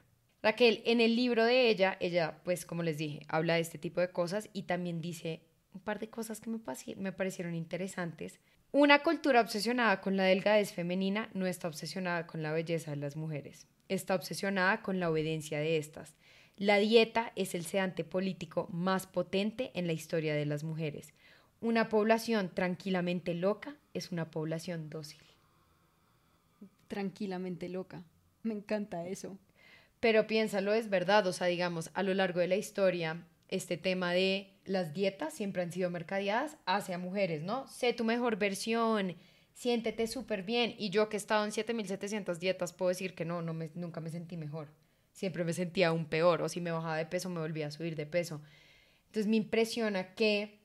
Raquel, 0.41 0.81
en 0.85 1.01
el 1.01 1.15
libro 1.15 1.43
de 1.43 1.69
ella, 1.69 1.97
ella 1.99 2.39
pues 2.43 2.65
como 2.65 2.83
les 2.83 2.97
dije, 2.97 3.21
habla 3.27 3.55
de 3.55 3.61
este 3.61 3.77
tipo 3.77 4.01
de 4.01 4.11
cosas 4.11 4.49
y 4.53 4.63
también 4.63 5.01
dice 5.01 5.41
un 5.73 5.81
par 5.81 5.99
de 5.99 6.09
cosas 6.09 6.39
que 6.39 6.49
me, 6.49 6.59
me 6.97 7.11
parecieron 7.11 7.55
interesantes 7.55 8.39
una 8.71 9.01
cultura 9.01 9.41
obsesionada 9.41 9.99
con 9.99 10.15
la 10.15 10.25
delgadez 10.25 10.73
femenina 10.73 11.31
no 11.33 11.47
está 11.47 11.67
obsesionada 11.67 12.27
con 12.27 12.43
la 12.43 12.51
belleza 12.51 12.91
de 12.91 12.97
las 12.97 13.15
mujeres, 13.15 13.65
está 13.87 14.13
obsesionada 14.13 14.83
con 14.83 14.99
la 14.99 15.09
obediencia 15.09 15.57
de 15.57 15.77
estas. 15.77 16.15
La 16.55 16.77
dieta 16.77 17.31
es 17.35 17.55
el 17.55 17.65
sedante 17.65 18.03
político 18.03 18.67
más 18.71 19.07
potente 19.07 19.71
en 19.73 19.87
la 19.87 19.93
historia 19.93 20.35
de 20.35 20.45
las 20.45 20.63
mujeres. 20.63 21.15
Una 21.61 21.89
población 21.89 22.51
tranquilamente 22.53 23.33
loca 23.33 23.75
es 23.95 24.11
una 24.11 24.29
población 24.29 24.91
dócil. 24.91 25.23
Tranquilamente 26.87 27.69
loca. 27.69 28.03
Me 28.43 28.53
encanta 28.53 29.07
eso. 29.07 29.39
Pero 29.99 30.27
piénsalo, 30.27 30.73
es 30.73 30.89
verdad, 30.89 31.27
o 31.27 31.33
sea, 31.33 31.47
digamos, 31.47 31.91
a 31.93 32.03
lo 32.03 32.13
largo 32.13 32.39
de 32.39 32.47
la 32.47 32.55
historia, 32.55 33.25
este 33.49 33.77
tema 33.77 34.13
de 34.13 34.53
las 34.65 34.93
dietas 34.93 35.33
siempre 35.33 35.61
han 35.61 35.71
sido 35.71 35.89
mercadeadas 35.89 36.57
hacia 36.65 36.97
mujeres, 36.97 37.41
¿no? 37.41 37.67
Sé 37.67 37.93
tu 37.93 38.03
mejor 38.05 38.37
versión, 38.37 39.15
siéntete 39.53 40.07
súper 40.07 40.43
bien. 40.43 40.75
Y 40.77 40.89
yo 40.89 41.09
que 41.09 41.17
he 41.17 41.19
estado 41.19 41.43
en 41.43 41.51
7700 41.51 42.39
dietas, 42.39 42.71
puedo 42.71 42.89
decir 42.89 43.15
que 43.15 43.25
no, 43.25 43.41
no 43.41 43.53
me, 43.53 43.71
nunca 43.73 43.99
me 43.99 44.09
sentí 44.09 44.37
mejor. 44.37 44.69
Siempre 45.11 45.43
me 45.43 45.53
sentía 45.53 45.89
aún 45.89 46.05
peor, 46.05 46.41
o 46.41 46.49
si 46.49 46.61
me 46.61 46.71
bajaba 46.71 46.95
de 46.95 47.05
peso, 47.05 47.29
me 47.29 47.41
volvía 47.41 47.67
a 47.67 47.71
subir 47.71 47.95
de 47.95 48.05
peso. 48.05 48.41
Entonces 49.07 49.27
me 49.27 49.35
impresiona 49.35 50.13
que, 50.13 50.59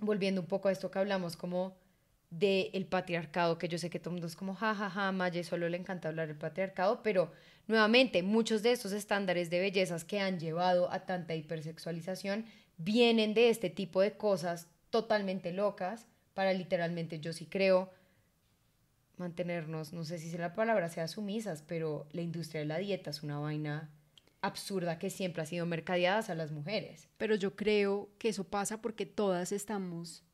volviendo 0.00 0.40
un 0.40 0.48
poco 0.48 0.68
a 0.68 0.72
esto 0.72 0.90
que 0.90 0.98
hablamos, 0.98 1.36
como 1.36 1.78
del 2.30 2.86
patriarcado, 2.86 3.58
que 3.58 3.68
yo 3.68 3.78
sé 3.78 3.90
que 3.90 3.98
todo 3.98 4.10
el 4.10 4.14
mundo 4.14 4.26
es 4.26 4.36
como, 4.36 4.54
jajaja, 4.54 4.90
ja, 4.90 5.06
ja, 5.06 5.12
Maye 5.12 5.44
solo 5.44 5.68
le 5.68 5.76
encanta 5.76 6.08
hablar 6.08 6.28
del 6.28 6.36
patriarcado, 6.36 7.02
pero 7.02 7.32
nuevamente 7.70 8.22
muchos 8.22 8.62
de 8.62 8.72
estos 8.72 8.92
estándares 8.92 9.48
de 9.48 9.60
bellezas 9.60 10.04
que 10.04 10.20
han 10.20 10.38
llevado 10.38 10.90
a 10.92 11.06
tanta 11.06 11.34
hipersexualización 11.34 12.44
vienen 12.76 13.32
de 13.32 13.48
este 13.48 13.70
tipo 13.70 14.00
de 14.00 14.12
cosas 14.12 14.68
totalmente 14.90 15.52
locas 15.52 16.06
para 16.34 16.52
literalmente, 16.52 17.20
yo 17.20 17.32
sí 17.32 17.46
creo, 17.46 17.90
mantenernos, 19.16 19.92
no 19.92 20.04
sé 20.04 20.18
si 20.18 20.36
la 20.36 20.54
palabra 20.54 20.88
sea 20.88 21.06
sumisas, 21.06 21.62
pero 21.66 22.08
la 22.12 22.22
industria 22.22 22.60
de 22.60 22.66
la 22.66 22.78
dieta 22.78 23.10
es 23.10 23.22
una 23.22 23.38
vaina 23.38 23.90
absurda 24.40 24.98
que 24.98 25.10
siempre 25.10 25.42
ha 25.42 25.46
sido 25.46 25.66
mercadeada 25.66 26.20
a 26.32 26.34
las 26.34 26.50
mujeres. 26.50 27.08
Pero 27.18 27.34
yo 27.34 27.54
creo 27.54 28.08
que 28.18 28.30
eso 28.30 28.44
pasa 28.44 28.80
porque 28.80 29.06
todas 29.06 29.52
estamos 29.52 30.24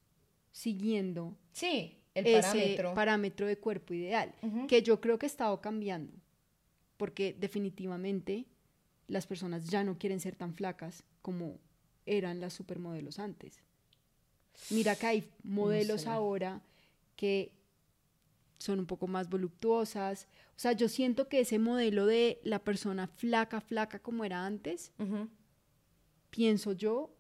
siguiendo 0.53 1.37
sí, 1.53 1.99
el 2.15 2.27
ese 2.27 2.79
parámetro. 2.95 3.47
de 3.47 3.59
cuerpo 3.59 3.93
ideal, 3.93 4.33
que 4.69 4.83
yo 4.83 5.01
creo 5.01 5.19
que 5.19 5.27
ha 5.27 5.29
estado 5.29 5.61
cambiando, 5.61 6.17
porque 6.97 7.37
definitivamente 7.39 8.47
las 9.09 9.27
personas 9.27 9.69
ya 9.69 9.85
no 9.85 9.99
quieren 9.99 10.21
ser 10.21 10.37
tan 10.37 10.55
flacas 10.55 11.05
como 11.23 11.59
eran 12.07 12.41
las 12.41 12.55
supermodelos 12.55 13.19
antes. 13.19 13.61
Mira 14.71 14.97
que 14.97 15.07
hay 15.07 15.31
modelos 15.43 16.07
ahora 16.07 16.63
que 17.15 17.53
son 18.59 18.79
un 18.81 18.87
poco 18.87 19.07
más 19.07 19.29
voluptuosas. 19.29 20.29
O 20.57 20.59
sea, 20.59 20.73
yo 20.73 20.89
siento 20.89 21.29
que 21.29 21.41
ese 21.41 21.59
modelo 21.59 22.07
de 22.07 22.41
la 22.43 22.61
persona 22.61 23.07
flaca, 23.07 23.61
flaca 23.61 23.99
como 23.99 24.25
era 24.25 24.47
antes, 24.47 24.93
pienso 26.31 26.73
yo, 26.73 27.15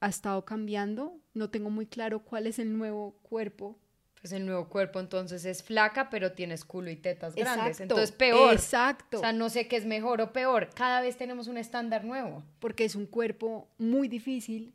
ha 0.00 0.08
estado 0.08 0.44
cambiando. 0.44 1.20
No 1.32 1.50
tengo 1.50 1.70
muy 1.70 1.86
claro 1.86 2.24
cuál 2.24 2.46
es 2.46 2.58
el 2.58 2.76
nuevo 2.76 3.12
cuerpo. 3.22 3.78
Pues 4.24 4.32
el 4.32 4.46
nuevo 4.46 4.70
cuerpo 4.70 5.00
entonces 5.00 5.44
es 5.44 5.62
flaca, 5.62 6.08
pero 6.08 6.32
tienes 6.32 6.64
culo 6.64 6.90
y 6.90 6.96
tetas 6.96 7.34
grandes. 7.34 7.78
entonces 7.78 8.10
peor. 8.10 8.54
Exacto. 8.54 9.18
O 9.18 9.20
sea, 9.20 9.34
no 9.34 9.50
sé 9.50 9.68
qué 9.68 9.76
es 9.76 9.84
mejor 9.84 10.22
o 10.22 10.32
peor. 10.32 10.70
Cada 10.74 11.02
vez 11.02 11.18
tenemos 11.18 11.46
un 11.46 11.58
estándar 11.58 12.06
nuevo. 12.06 12.42
Porque 12.58 12.86
es 12.86 12.94
un 12.94 13.04
cuerpo 13.04 13.68
muy 13.76 14.08
difícil 14.08 14.72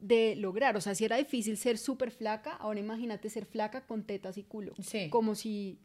de 0.00 0.34
lograr. 0.34 0.76
O 0.76 0.80
sea, 0.80 0.96
si 0.96 1.04
era 1.04 1.16
difícil 1.16 1.56
ser 1.58 1.78
súper 1.78 2.10
flaca, 2.10 2.56
ahora 2.56 2.80
imagínate 2.80 3.30
ser 3.30 3.46
flaca 3.46 3.86
con 3.86 4.02
tetas 4.02 4.36
y 4.36 4.42
culo. 4.42 4.74
Sí. 4.82 5.10
Como 5.10 5.36
si 5.36 5.78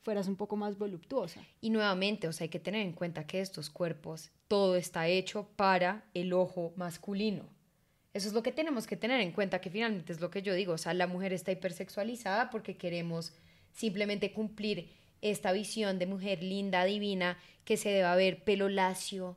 fueras 0.00 0.26
un 0.26 0.36
poco 0.36 0.56
más 0.56 0.78
voluptuosa. 0.78 1.44
Y 1.60 1.68
nuevamente, 1.68 2.28
o 2.28 2.32
sea, 2.32 2.46
hay 2.46 2.48
que 2.48 2.60
tener 2.60 2.80
en 2.80 2.94
cuenta 2.94 3.26
que 3.26 3.42
estos 3.42 3.68
cuerpos, 3.68 4.30
todo 4.48 4.76
está 4.76 5.06
hecho 5.06 5.50
para 5.54 6.06
el 6.14 6.32
ojo 6.32 6.72
masculino. 6.76 7.44
Eso 8.12 8.28
es 8.28 8.34
lo 8.34 8.42
que 8.42 8.52
tenemos 8.52 8.86
que 8.86 8.96
tener 8.96 9.20
en 9.20 9.32
cuenta, 9.32 9.60
que 9.60 9.70
finalmente 9.70 10.12
es 10.12 10.20
lo 10.20 10.30
que 10.30 10.42
yo 10.42 10.54
digo, 10.54 10.72
o 10.72 10.78
sea, 10.78 10.94
la 10.94 11.06
mujer 11.06 11.32
está 11.32 11.52
hipersexualizada 11.52 12.50
porque 12.50 12.76
queremos 12.76 13.32
simplemente 13.72 14.32
cumplir 14.32 14.90
esta 15.22 15.52
visión 15.52 15.98
de 15.98 16.06
mujer 16.06 16.42
linda, 16.42 16.84
divina, 16.84 17.38
que 17.64 17.76
se 17.76 17.90
deba 17.90 18.16
ver 18.16 18.42
pelo 18.42 18.68
lacio, 18.68 19.36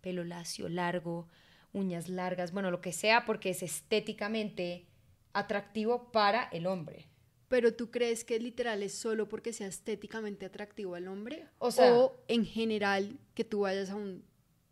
pelo 0.00 0.22
lacio, 0.22 0.68
largo, 0.68 1.28
uñas 1.72 2.08
largas, 2.08 2.52
bueno, 2.52 2.70
lo 2.70 2.80
que 2.80 2.92
sea, 2.92 3.24
porque 3.24 3.50
es 3.50 3.62
estéticamente 3.62 4.86
atractivo 5.32 6.12
para 6.12 6.44
el 6.44 6.66
hombre. 6.66 7.08
Pero 7.48 7.74
tú 7.74 7.90
crees 7.90 8.24
que 8.24 8.38
literal 8.38 8.82
es 8.82 8.94
solo 8.94 9.28
porque 9.28 9.52
sea 9.52 9.66
estéticamente 9.66 10.46
atractivo 10.46 10.94
al 10.94 11.08
hombre? 11.08 11.46
O 11.58 11.70
sea, 11.70 11.94
o 11.94 12.22
en 12.28 12.44
general 12.44 13.18
que 13.34 13.44
tú 13.44 13.60
vayas 13.60 13.90
a 13.90 13.96
un 13.96 14.24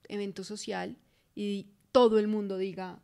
evento 0.08 0.44
social 0.44 0.96
y 1.34 1.68
todo 1.90 2.18
el 2.18 2.28
mundo 2.28 2.56
diga 2.56 3.00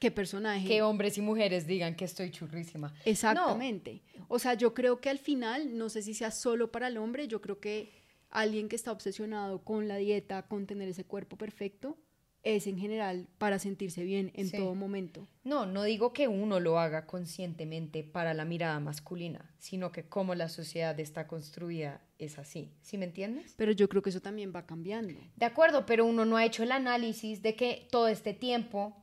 qué 0.00 0.10
personaje. 0.10 0.66
que 0.66 0.82
hombres 0.82 1.18
y 1.18 1.20
mujeres 1.20 1.66
digan 1.66 1.94
que 1.94 2.04
estoy 2.04 2.30
churrísima. 2.30 2.94
Exactamente. 3.04 4.02
O 4.28 4.38
sea, 4.38 4.54
yo 4.54 4.74
creo 4.74 5.00
que 5.00 5.10
al 5.10 5.18
final, 5.18 5.76
no 5.76 5.88
sé 5.88 6.02
si 6.02 6.14
sea 6.14 6.30
solo 6.30 6.70
para 6.70 6.88
el 6.88 6.96
hombre, 6.96 7.28
yo 7.28 7.40
creo 7.40 7.60
que 7.60 7.92
alguien 8.30 8.68
que 8.68 8.76
está 8.76 8.92
obsesionado 8.92 9.64
con 9.64 9.88
la 9.88 9.96
dieta, 9.96 10.42
con 10.42 10.66
tener 10.66 10.88
ese 10.88 11.04
cuerpo 11.04 11.36
perfecto, 11.36 11.98
es 12.44 12.66
en 12.66 12.78
general 12.78 13.26
para 13.38 13.58
sentirse 13.58 14.04
bien 14.04 14.30
en 14.34 14.50
todo 14.50 14.74
momento. 14.74 15.26
No, 15.44 15.64
no 15.64 15.82
digo 15.82 16.12
que 16.12 16.28
uno 16.28 16.60
lo 16.60 16.78
haga 16.78 17.06
conscientemente 17.06 18.04
para 18.04 18.34
la 18.34 18.44
mirada 18.44 18.78
masculina, 18.80 19.50
sino 19.58 19.92
que 19.92 20.04
como 20.04 20.34
la 20.34 20.50
sociedad 20.50 20.98
está 21.00 21.26
construida 21.26 22.02
es 22.18 22.38
así. 22.38 22.70
¿Sí 22.82 22.98
me 22.98 23.06
entiendes? 23.06 23.54
Pero 23.56 23.72
yo 23.72 23.88
creo 23.88 24.02
que 24.02 24.10
eso 24.10 24.20
también 24.20 24.52
va 24.54 24.66
cambiando. 24.66 25.18
De 25.36 25.46
acuerdo, 25.46 25.86
pero 25.86 26.04
uno 26.04 26.26
no 26.26 26.36
ha 26.36 26.44
hecho 26.44 26.62
el 26.62 26.72
análisis 26.72 27.40
de 27.40 27.56
que 27.56 27.88
todo 27.90 28.08
este 28.08 28.34
tiempo 28.34 28.94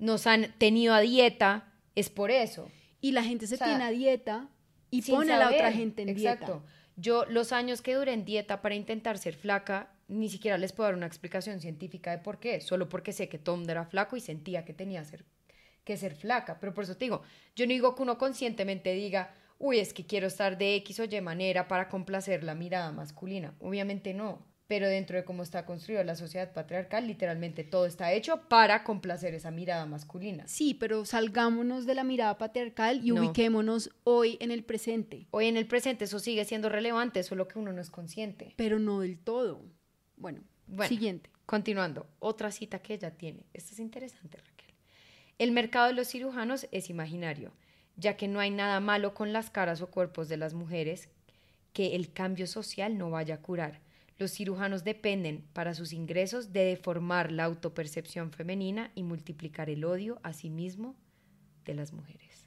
nos 0.00 0.26
han 0.26 0.52
tenido 0.58 0.94
a 0.94 1.00
dieta, 1.00 1.72
es 1.94 2.10
por 2.10 2.30
eso. 2.30 2.68
Y 3.00 3.12
la 3.12 3.22
gente 3.22 3.46
se 3.46 3.56
tiene 3.56 3.84
a 3.84 3.90
dieta 3.90 4.48
y 4.90 5.02
pone 5.02 5.32
a 5.32 5.38
la 5.38 5.50
otra 5.50 5.70
gente 5.70 6.02
en 6.02 6.08
Exacto. 6.08 6.64
Yo 6.96 7.24
los 7.26 7.52
años 7.52 7.80
que 7.80 7.94
duré 7.94 8.12
en 8.12 8.24
dieta 8.24 8.60
para 8.60 8.74
intentar 8.74 9.16
ser 9.16 9.34
flaca, 9.34 9.92
ni 10.08 10.28
siquiera 10.28 10.58
les 10.58 10.72
puedo 10.72 10.88
dar 10.88 10.96
una 10.96 11.06
explicación 11.06 11.60
científica 11.60 12.10
de 12.10 12.18
por 12.18 12.40
qué, 12.40 12.60
solo 12.60 12.88
porque 12.88 13.12
sé 13.12 13.28
que 13.28 13.38
Tom 13.38 13.68
era 13.68 13.86
flaco 13.86 14.16
y 14.16 14.20
sentía 14.20 14.64
que 14.64 14.74
tenía 14.74 15.04
ser, 15.04 15.24
que 15.84 15.96
ser 15.96 16.14
flaca. 16.14 16.58
Pero 16.60 16.74
por 16.74 16.84
eso 16.84 16.96
te 16.96 17.04
digo, 17.04 17.22
yo 17.54 17.66
no 17.66 17.72
digo 17.72 17.94
que 17.94 18.02
uno 18.02 18.18
conscientemente 18.18 18.92
diga, 18.92 19.34
uy, 19.58 19.78
es 19.78 19.94
que 19.94 20.04
quiero 20.04 20.26
estar 20.26 20.58
de 20.58 20.76
X 20.76 21.00
o 21.00 21.04
Y 21.04 21.20
manera 21.20 21.68
para 21.68 21.88
complacer 21.88 22.42
la 22.42 22.54
mirada 22.54 22.90
masculina. 22.90 23.54
Obviamente 23.60 24.12
no. 24.12 24.49
Pero 24.70 24.86
dentro 24.86 25.16
de 25.16 25.24
cómo 25.24 25.42
está 25.42 25.66
construida 25.66 26.04
la 26.04 26.14
sociedad 26.14 26.52
patriarcal, 26.52 27.04
literalmente 27.08 27.64
todo 27.64 27.86
está 27.86 28.12
hecho 28.12 28.42
para 28.48 28.84
complacer 28.84 29.34
esa 29.34 29.50
mirada 29.50 29.84
masculina. 29.84 30.46
Sí, 30.46 30.74
pero 30.74 31.04
salgámonos 31.04 31.86
de 31.86 31.96
la 31.96 32.04
mirada 32.04 32.38
patriarcal 32.38 33.04
y 33.04 33.10
ubiquémonos 33.10 33.90
hoy 34.04 34.38
en 34.38 34.52
el 34.52 34.62
presente. 34.62 35.26
Hoy 35.32 35.46
en 35.46 35.56
el 35.56 35.66
presente 35.66 36.04
eso 36.04 36.20
sigue 36.20 36.44
siendo 36.44 36.68
relevante, 36.68 37.24
solo 37.24 37.48
que 37.48 37.58
uno 37.58 37.72
no 37.72 37.80
es 37.80 37.90
consciente. 37.90 38.54
Pero 38.56 38.78
no 38.78 39.00
del 39.00 39.18
todo. 39.18 39.60
Bueno, 40.16 40.40
siguiente. 40.86 41.30
Continuando, 41.46 42.06
otra 42.20 42.52
cita 42.52 42.78
que 42.78 42.94
ella 42.94 43.10
tiene. 43.16 43.46
Esto 43.52 43.72
es 43.72 43.80
interesante, 43.80 44.38
Raquel. 44.38 44.72
El 45.38 45.50
mercado 45.50 45.88
de 45.88 45.94
los 45.94 46.06
cirujanos 46.06 46.68
es 46.70 46.90
imaginario, 46.90 47.50
ya 47.96 48.16
que 48.16 48.28
no 48.28 48.38
hay 48.38 48.52
nada 48.52 48.78
malo 48.78 49.14
con 49.14 49.32
las 49.32 49.50
caras 49.50 49.82
o 49.82 49.90
cuerpos 49.90 50.28
de 50.28 50.36
las 50.36 50.54
mujeres 50.54 51.08
que 51.72 51.96
el 51.96 52.12
cambio 52.12 52.46
social 52.46 52.96
no 52.96 53.10
vaya 53.10 53.34
a 53.34 53.42
curar. 53.42 53.89
Los 54.20 54.32
cirujanos 54.32 54.84
dependen 54.84 55.48
para 55.54 55.72
sus 55.72 55.94
ingresos 55.94 56.52
de 56.52 56.62
deformar 56.66 57.32
la 57.32 57.44
autopercepción 57.44 58.32
femenina 58.32 58.92
y 58.94 59.02
multiplicar 59.02 59.70
el 59.70 59.82
odio 59.82 60.20
a 60.22 60.34
sí 60.34 60.50
mismo 60.50 60.94
de 61.64 61.72
las 61.72 61.94
mujeres. 61.94 62.46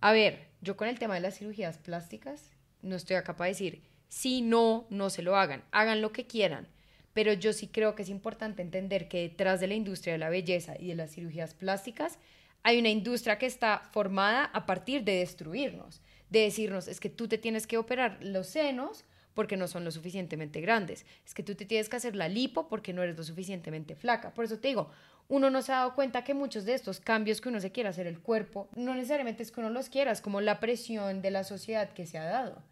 A 0.00 0.12
ver, 0.12 0.48
yo 0.62 0.78
con 0.78 0.88
el 0.88 0.98
tema 0.98 1.16
de 1.16 1.20
las 1.20 1.36
cirugías 1.36 1.76
plásticas 1.76 2.50
no 2.80 2.96
estoy 2.96 3.22
capaz 3.24 3.44
de 3.44 3.50
decir, 3.50 3.82
si 4.08 4.40
no, 4.40 4.86
no 4.88 5.10
se 5.10 5.20
lo 5.20 5.36
hagan, 5.36 5.62
hagan 5.70 6.00
lo 6.00 6.12
que 6.12 6.26
quieran. 6.26 6.66
Pero 7.12 7.34
yo 7.34 7.52
sí 7.52 7.68
creo 7.68 7.94
que 7.94 8.04
es 8.04 8.08
importante 8.08 8.62
entender 8.62 9.06
que 9.06 9.20
detrás 9.20 9.60
de 9.60 9.66
la 9.66 9.74
industria 9.74 10.14
de 10.14 10.18
la 10.18 10.30
belleza 10.30 10.76
y 10.80 10.88
de 10.88 10.94
las 10.94 11.10
cirugías 11.10 11.52
plásticas 11.52 12.18
hay 12.62 12.78
una 12.78 12.88
industria 12.88 13.36
que 13.36 13.44
está 13.44 13.82
formada 13.92 14.46
a 14.46 14.64
partir 14.64 15.04
de 15.04 15.16
destruirnos, 15.16 16.00
de 16.30 16.40
decirnos, 16.40 16.88
es 16.88 17.00
que 17.00 17.10
tú 17.10 17.28
te 17.28 17.36
tienes 17.36 17.66
que 17.66 17.76
operar 17.76 18.16
los 18.22 18.46
senos 18.46 19.04
porque 19.34 19.56
no 19.56 19.68
son 19.68 19.84
lo 19.84 19.90
suficientemente 19.90 20.60
grandes, 20.60 21.04
es 21.26 21.34
que 21.34 21.42
tú 21.42 21.54
te 21.54 21.64
tienes 21.64 21.88
que 21.88 21.96
hacer 21.96 22.16
la 22.16 22.28
lipo 22.28 22.68
porque 22.68 22.92
no 22.92 23.02
eres 23.02 23.16
lo 23.16 23.24
suficientemente 23.24 23.94
flaca. 23.94 24.32
Por 24.32 24.44
eso 24.44 24.58
te 24.58 24.68
digo, 24.68 24.90
uno 25.28 25.50
no 25.50 25.62
se 25.62 25.72
ha 25.72 25.76
dado 25.76 25.94
cuenta 25.94 26.24
que 26.24 26.34
muchos 26.34 26.64
de 26.64 26.74
estos 26.74 27.00
cambios 27.00 27.40
que 27.40 27.48
uno 27.48 27.60
se 27.60 27.72
quiere 27.72 27.88
hacer 27.88 28.06
el 28.06 28.20
cuerpo, 28.20 28.68
no 28.76 28.94
necesariamente 28.94 29.42
es 29.42 29.50
que 29.50 29.60
uno 29.60 29.70
los 29.70 29.88
quiera, 29.88 30.12
es 30.12 30.20
como 30.20 30.40
la 30.40 30.60
presión 30.60 31.22
de 31.22 31.30
la 31.30 31.44
sociedad 31.44 31.90
que 31.92 32.06
se 32.06 32.18
ha 32.18 32.24
dado 32.24 32.62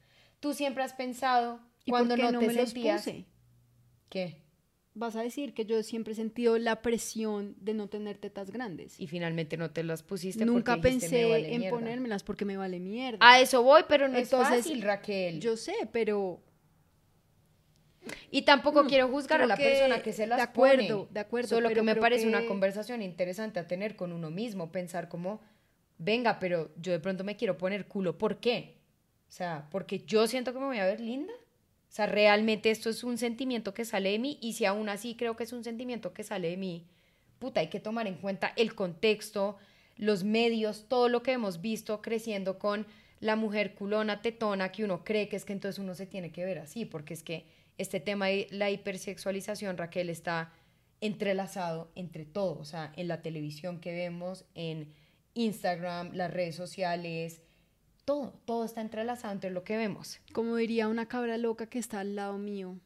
tú 0.43 0.53
siempre 0.53 0.83
has 0.83 0.93
pensado 0.93 1.61
cuando 1.89 2.17
no, 2.17 2.39
te 2.39 2.47
me 2.47 2.53
sentías... 2.53 3.09
¿Qué? 4.11 4.43
Vas 4.95 5.17
a 5.17 5.23
decir 5.23 5.55
que 5.55 5.65
yo 5.65 5.83
siempre 5.83 6.13
he 6.13 6.17
sentido 6.17 6.59
la 6.59 6.83
presión 6.83 7.55
de 7.59 7.73
no 7.73 7.89
tener 7.89 8.19
tetas 8.19 8.51
grandes. 8.51 9.01
Y 9.01 9.07
finalmente 9.07 9.57
no 9.57 9.71
te 9.71 9.83
las 9.85 10.03
pusiste. 10.03 10.45
Nunca 10.45 10.79
pensé 10.83 11.55
en 11.55 11.71
ponérmelas 11.71 12.23
porque 12.23 12.45
me 12.45 12.59
vale 12.59 12.79
mierda. 12.79 13.19
A 13.23 13.41
eso 13.41 13.63
voy, 13.63 13.85
pero 13.89 14.09
no 14.09 14.19
es 14.19 14.29
fácil, 14.29 14.83
Raquel. 14.83 15.41
Yo 15.41 15.57
sé, 15.57 15.89
pero 15.93 16.43
y 18.31 18.43
tampoco 18.43 18.85
mm, 18.85 18.89
quiero 18.89 19.09
juzgar 19.09 19.43
a 19.43 19.47
la 19.47 19.57
persona 19.57 20.03
que 20.03 20.13
se 20.13 20.27
las 20.27 20.39
de 20.39 20.43
acuerdo, 20.43 21.09
De 21.11 21.21
acuerdo, 21.21 21.49
Solo 21.49 21.71
que 21.71 21.83
me 21.83 21.97
parece 21.97 22.27
una 22.27 22.45
conversación 22.47 23.03
interesante 23.03 23.61
a 23.61 23.67
tener 23.67 23.97
con 23.97 24.13
uno 24.13 24.31
mismo, 24.31 24.73
pensar 24.73 25.09
como, 25.09 25.41
venga, 25.99 26.39
pero 26.39 26.71
yo 26.77 26.93
de 26.93 27.01
pronto 27.01 27.25
me 27.25 27.37
quiero 27.37 27.59
poner 27.59 27.87
culo, 27.87 28.19
¿por 28.19 28.39
qué? 28.39 28.77
O 29.29 29.33
sea, 29.33 29.69
porque 29.71 30.01
yo 30.01 30.27
siento 30.27 30.53
que 30.53 30.59
me 30.59 30.67
voy 30.67 30.79
a 30.79 30.85
ver 30.85 31.01
linda. 31.01 31.33
O 31.33 31.95
sea, 31.95 32.07
realmente 32.07 32.71
esto 32.71 32.89
es 32.89 33.05
un 33.05 33.19
sentimiento 33.19 33.75
que 33.75 33.85
sale 33.85 34.11
de 34.11 34.19
mí 34.19 34.39
y 34.41 34.55
si 34.55 34.65
aún 34.65 34.89
así 34.89 35.15
creo 35.15 35.37
que 35.37 35.45
es 35.45 35.53
un 35.53 35.63
sentimiento 35.63 36.15
que 36.15 36.25
sale 36.25 36.49
de 36.49 36.57
mí, 36.57 36.87
puta, 37.39 37.61
hay 37.61 37.69
que 37.69 37.81
tomar 37.81 38.07
en 38.07 38.15
cuenta 38.15 38.53
el 38.57 38.75
contexto, 38.75 39.59
los 39.97 40.25
medios, 40.25 40.87
todo 40.89 41.11
lo 41.11 41.23
que 41.23 41.33
hemos 41.33 41.61
visto 41.61 42.01
creciendo 42.01 42.59
con 42.59 42.87
la 43.21 43.37
mujer 43.37 43.75
culona, 43.75 44.23
tetona, 44.23 44.73
que 44.73 44.85
uno 44.85 45.05
cree 45.05 45.29
que 45.29 45.37
es 45.37 45.45
que 45.45 45.53
entonces 45.53 45.79
uno 45.79 45.95
se 45.95 46.07
tiene 46.07 46.33
que 46.33 46.45
ver 46.45 46.59
así, 46.59 46.85
porque 46.85 47.15
es 47.15 47.23
que 47.23 47.45
este 47.83 48.01
tema 48.01 48.29
de 48.29 48.47
la 48.51 48.71
hipersexualización, 48.71 49.77
Raquel, 49.77 50.09
está 50.09 50.53
entrelazado 51.01 51.91
entre 51.95 52.25
todo, 52.25 52.59
o 52.59 52.65
sea, 52.65 52.93
en 52.97 53.09
la 53.09 53.23
televisión 53.23 53.81
que 53.81 53.93
vemos, 53.93 54.45
en 54.55 54.93
Instagram, 55.35 56.13
las 56.13 56.31
redes 56.31 56.55
sociales, 56.55 57.43
todo, 58.05 58.35
todo 58.45 58.65
está 58.65 58.81
entrelazado 58.81 59.33
entre 59.33 59.51
lo 59.51 59.65
que 59.65 59.77
vemos. 59.77 60.21
Como 60.33 60.57
diría 60.57 60.89
una 60.89 61.07
cabra 61.07 61.39
loca 61.39 61.67
que 61.67 61.79
está 61.79 62.01
al 62.01 62.17
lado 62.17 62.39
mío, 62.39 62.79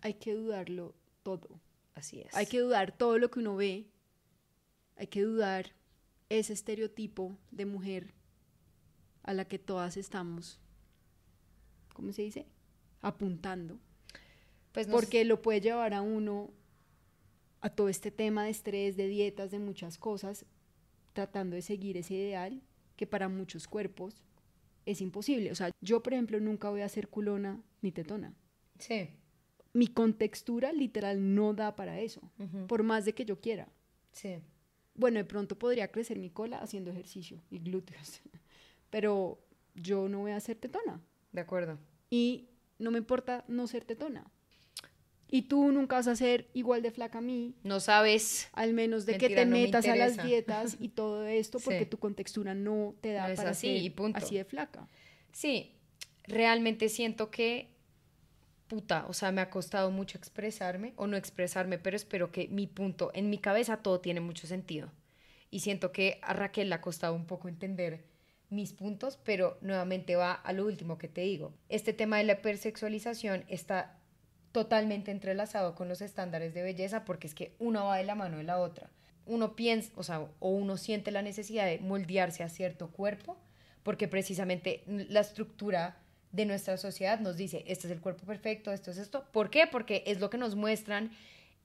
hay 0.00 0.14
que 0.14 0.34
dudarlo 0.34 0.94
todo. 1.22 1.60
Así 1.94 2.20
es. 2.20 2.34
Hay 2.34 2.46
que 2.46 2.60
dudar 2.60 2.96
todo 2.96 3.18
lo 3.18 3.30
que 3.30 3.40
uno 3.40 3.56
ve, 3.56 3.86
hay 4.96 5.06
que 5.06 5.22
dudar 5.22 5.72
ese 6.28 6.52
estereotipo 6.52 7.36
de 7.50 7.66
mujer 7.66 8.14
a 9.22 9.32
la 9.32 9.46
que 9.46 9.58
todas 9.58 9.96
estamos, 9.96 10.60
¿cómo 11.92 12.12
se 12.12 12.22
dice? 12.22 12.46
Apuntando. 13.00 13.78
Pues 14.74 14.88
Porque 14.88 15.24
lo 15.24 15.40
puede 15.40 15.60
llevar 15.60 15.94
a 15.94 16.02
uno 16.02 16.50
a 17.60 17.70
todo 17.70 17.88
este 17.88 18.10
tema 18.10 18.42
de 18.44 18.50
estrés, 18.50 18.96
de 18.96 19.06
dietas, 19.06 19.52
de 19.52 19.60
muchas 19.60 19.98
cosas, 19.98 20.46
tratando 21.12 21.54
de 21.54 21.62
seguir 21.62 21.96
ese 21.96 22.14
ideal 22.14 22.60
que 22.96 23.06
para 23.06 23.28
muchos 23.28 23.68
cuerpos 23.68 24.24
es 24.84 25.00
imposible. 25.00 25.52
O 25.52 25.54
sea, 25.54 25.70
yo, 25.80 26.02
por 26.02 26.12
ejemplo, 26.12 26.40
nunca 26.40 26.70
voy 26.70 26.80
a 26.80 26.88
ser 26.88 27.06
culona 27.06 27.62
ni 27.82 27.92
tetona. 27.92 28.34
Sí. 28.80 29.10
Mi 29.72 29.86
contextura 29.86 30.72
literal 30.72 31.36
no 31.36 31.54
da 31.54 31.76
para 31.76 32.00
eso, 32.00 32.20
por 32.66 32.82
más 32.82 33.04
de 33.04 33.14
que 33.14 33.24
yo 33.24 33.40
quiera. 33.40 33.68
Sí. 34.10 34.40
Bueno, 34.96 35.18
de 35.18 35.24
pronto 35.24 35.56
podría 35.56 35.92
crecer 35.92 36.18
mi 36.18 36.30
cola 36.30 36.58
haciendo 36.58 36.90
ejercicio 36.90 37.40
y 37.48 37.60
glúteos, 37.60 38.22
pero 38.90 39.38
yo 39.76 40.08
no 40.08 40.18
voy 40.18 40.32
a 40.32 40.40
ser 40.40 40.56
tetona. 40.56 41.00
De 41.30 41.40
acuerdo. 41.40 41.78
Y 42.10 42.48
no 42.80 42.90
me 42.90 42.98
importa 42.98 43.44
no 43.46 43.68
ser 43.68 43.84
tetona. 43.84 44.28
Y 45.34 45.42
tú 45.42 45.72
nunca 45.72 45.96
vas 45.96 46.06
a 46.06 46.14
ser 46.14 46.48
igual 46.54 46.80
de 46.82 46.92
flaca 46.92 47.18
a 47.18 47.20
mí. 47.20 47.56
No 47.64 47.80
sabes. 47.80 48.48
Al 48.52 48.72
menos 48.72 49.04
de 49.04 49.18
que 49.18 49.28
te 49.28 49.44
metas 49.44 49.84
a 49.88 49.96
las 49.96 50.24
dietas 50.24 50.76
y 50.78 50.90
todo 50.90 51.26
esto, 51.26 51.58
porque 51.58 51.86
tu 51.86 51.98
contextura 51.98 52.54
no 52.54 52.94
te 53.00 53.14
da 53.14 53.34
para 53.34 53.50
así, 53.50 53.92
ser 53.96 54.12
así 54.14 54.36
de 54.36 54.44
flaca. 54.44 54.86
Sí, 55.32 55.72
realmente 56.22 56.88
siento 56.88 57.32
que, 57.32 57.74
puta, 58.68 59.06
o 59.08 59.12
sea, 59.12 59.32
me 59.32 59.40
ha 59.40 59.50
costado 59.50 59.90
mucho 59.90 60.18
expresarme, 60.18 60.92
o 60.94 61.08
no 61.08 61.16
expresarme, 61.16 61.78
pero 61.78 61.96
espero 61.96 62.30
que 62.30 62.46
mi 62.46 62.68
punto, 62.68 63.10
en 63.12 63.28
mi 63.28 63.38
cabeza 63.38 63.78
todo 63.78 63.98
tiene 63.98 64.20
mucho 64.20 64.46
sentido. 64.46 64.92
Y 65.50 65.60
siento 65.60 65.90
que 65.90 66.20
a 66.22 66.32
Raquel 66.34 66.68
le 66.68 66.76
ha 66.76 66.80
costado 66.80 67.12
un 67.12 67.26
poco 67.26 67.48
entender 67.48 68.04
mis 68.50 68.72
puntos, 68.72 69.18
pero 69.24 69.58
nuevamente 69.62 70.14
va 70.14 70.30
a 70.32 70.52
lo 70.52 70.64
último 70.64 70.96
que 70.96 71.08
te 71.08 71.22
digo. 71.22 71.52
Este 71.68 71.92
tema 71.92 72.18
de 72.18 72.24
la 72.24 72.34
hipersexualización 72.34 73.44
está 73.48 73.98
totalmente 74.54 75.10
entrelazado 75.10 75.74
con 75.74 75.88
los 75.88 76.00
estándares 76.00 76.54
de 76.54 76.62
belleza 76.62 77.04
porque 77.04 77.26
es 77.26 77.34
que 77.34 77.56
uno 77.58 77.86
va 77.86 77.96
de 77.96 78.04
la 78.04 78.14
mano 78.14 78.36
de 78.36 78.44
la 78.44 78.60
otra. 78.60 78.88
Uno 79.26 79.56
piensa, 79.56 79.90
o 79.96 80.04
sea, 80.04 80.20
o 80.38 80.48
uno 80.48 80.76
siente 80.76 81.10
la 81.10 81.22
necesidad 81.22 81.66
de 81.66 81.80
moldearse 81.80 82.44
a 82.44 82.48
cierto 82.48 82.92
cuerpo 82.92 83.36
porque 83.82 84.06
precisamente 84.06 84.84
la 84.86 85.20
estructura 85.20 85.96
de 86.30 86.46
nuestra 86.46 86.76
sociedad 86.76 87.18
nos 87.18 87.36
dice, 87.36 87.64
este 87.66 87.88
es 87.88 87.92
el 87.92 88.00
cuerpo 88.00 88.26
perfecto, 88.26 88.70
esto 88.70 88.92
es 88.92 88.98
esto. 88.98 89.24
¿Por 89.32 89.50
qué? 89.50 89.66
Porque 89.66 90.04
es 90.06 90.20
lo 90.20 90.30
que 90.30 90.38
nos 90.38 90.54
muestran 90.54 91.10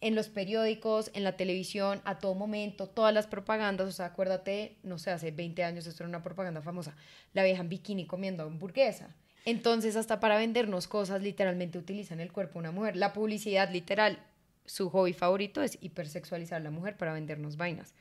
en 0.01 0.15
los 0.15 0.29
periódicos, 0.29 1.11
en 1.13 1.23
la 1.23 1.37
televisión, 1.37 2.01
a 2.05 2.17
todo 2.17 2.33
momento, 2.33 2.89
todas 2.89 3.13
las 3.13 3.27
propagandas, 3.27 3.87
o 3.87 3.91
sea, 3.91 4.07
acuérdate, 4.07 4.77
no 4.81 4.97
sé, 4.97 5.11
hace 5.11 5.29
20 5.29 5.63
años 5.63 5.85
esto 5.85 6.01
era 6.01 6.09
una 6.09 6.23
propaganda 6.23 6.63
famosa, 6.63 6.95
la 7.33 7.43
vieja 7.43 7.61
en 7.61 7.69
bikini 7.69 8.07
comiendo 8.07 8.43
hamburguesa. 8.43 9.15
Entonces, 9.45 9.95
hasta 9.95 10.19
para 10.19 10.37
vendernos 10.37 10.87
cosas, 10.87 11.21
literalmente 11.21 11.77
utilizan 11.77 12.19
el 12.19 12.31
cuerpo 12.31 12.53
de 12.53 12.59
una 12.59 12.71
mujer. 12.71 12.95
La 12.95 13.13
publicidad, 13.13 13.71
literal, 13.71 14.19
su 14.65 14.89
hobby 14.89 15.13
favorito 15.13 15.63
es 15.63 15.77
hipersexualizar 15.81 16.61
a 16.61 16.63
la 16.63 16.71
mujer 16.71 16.97
para 16.97 17.13
vendernos 17.13 17.57
vainas. 17.57 17.93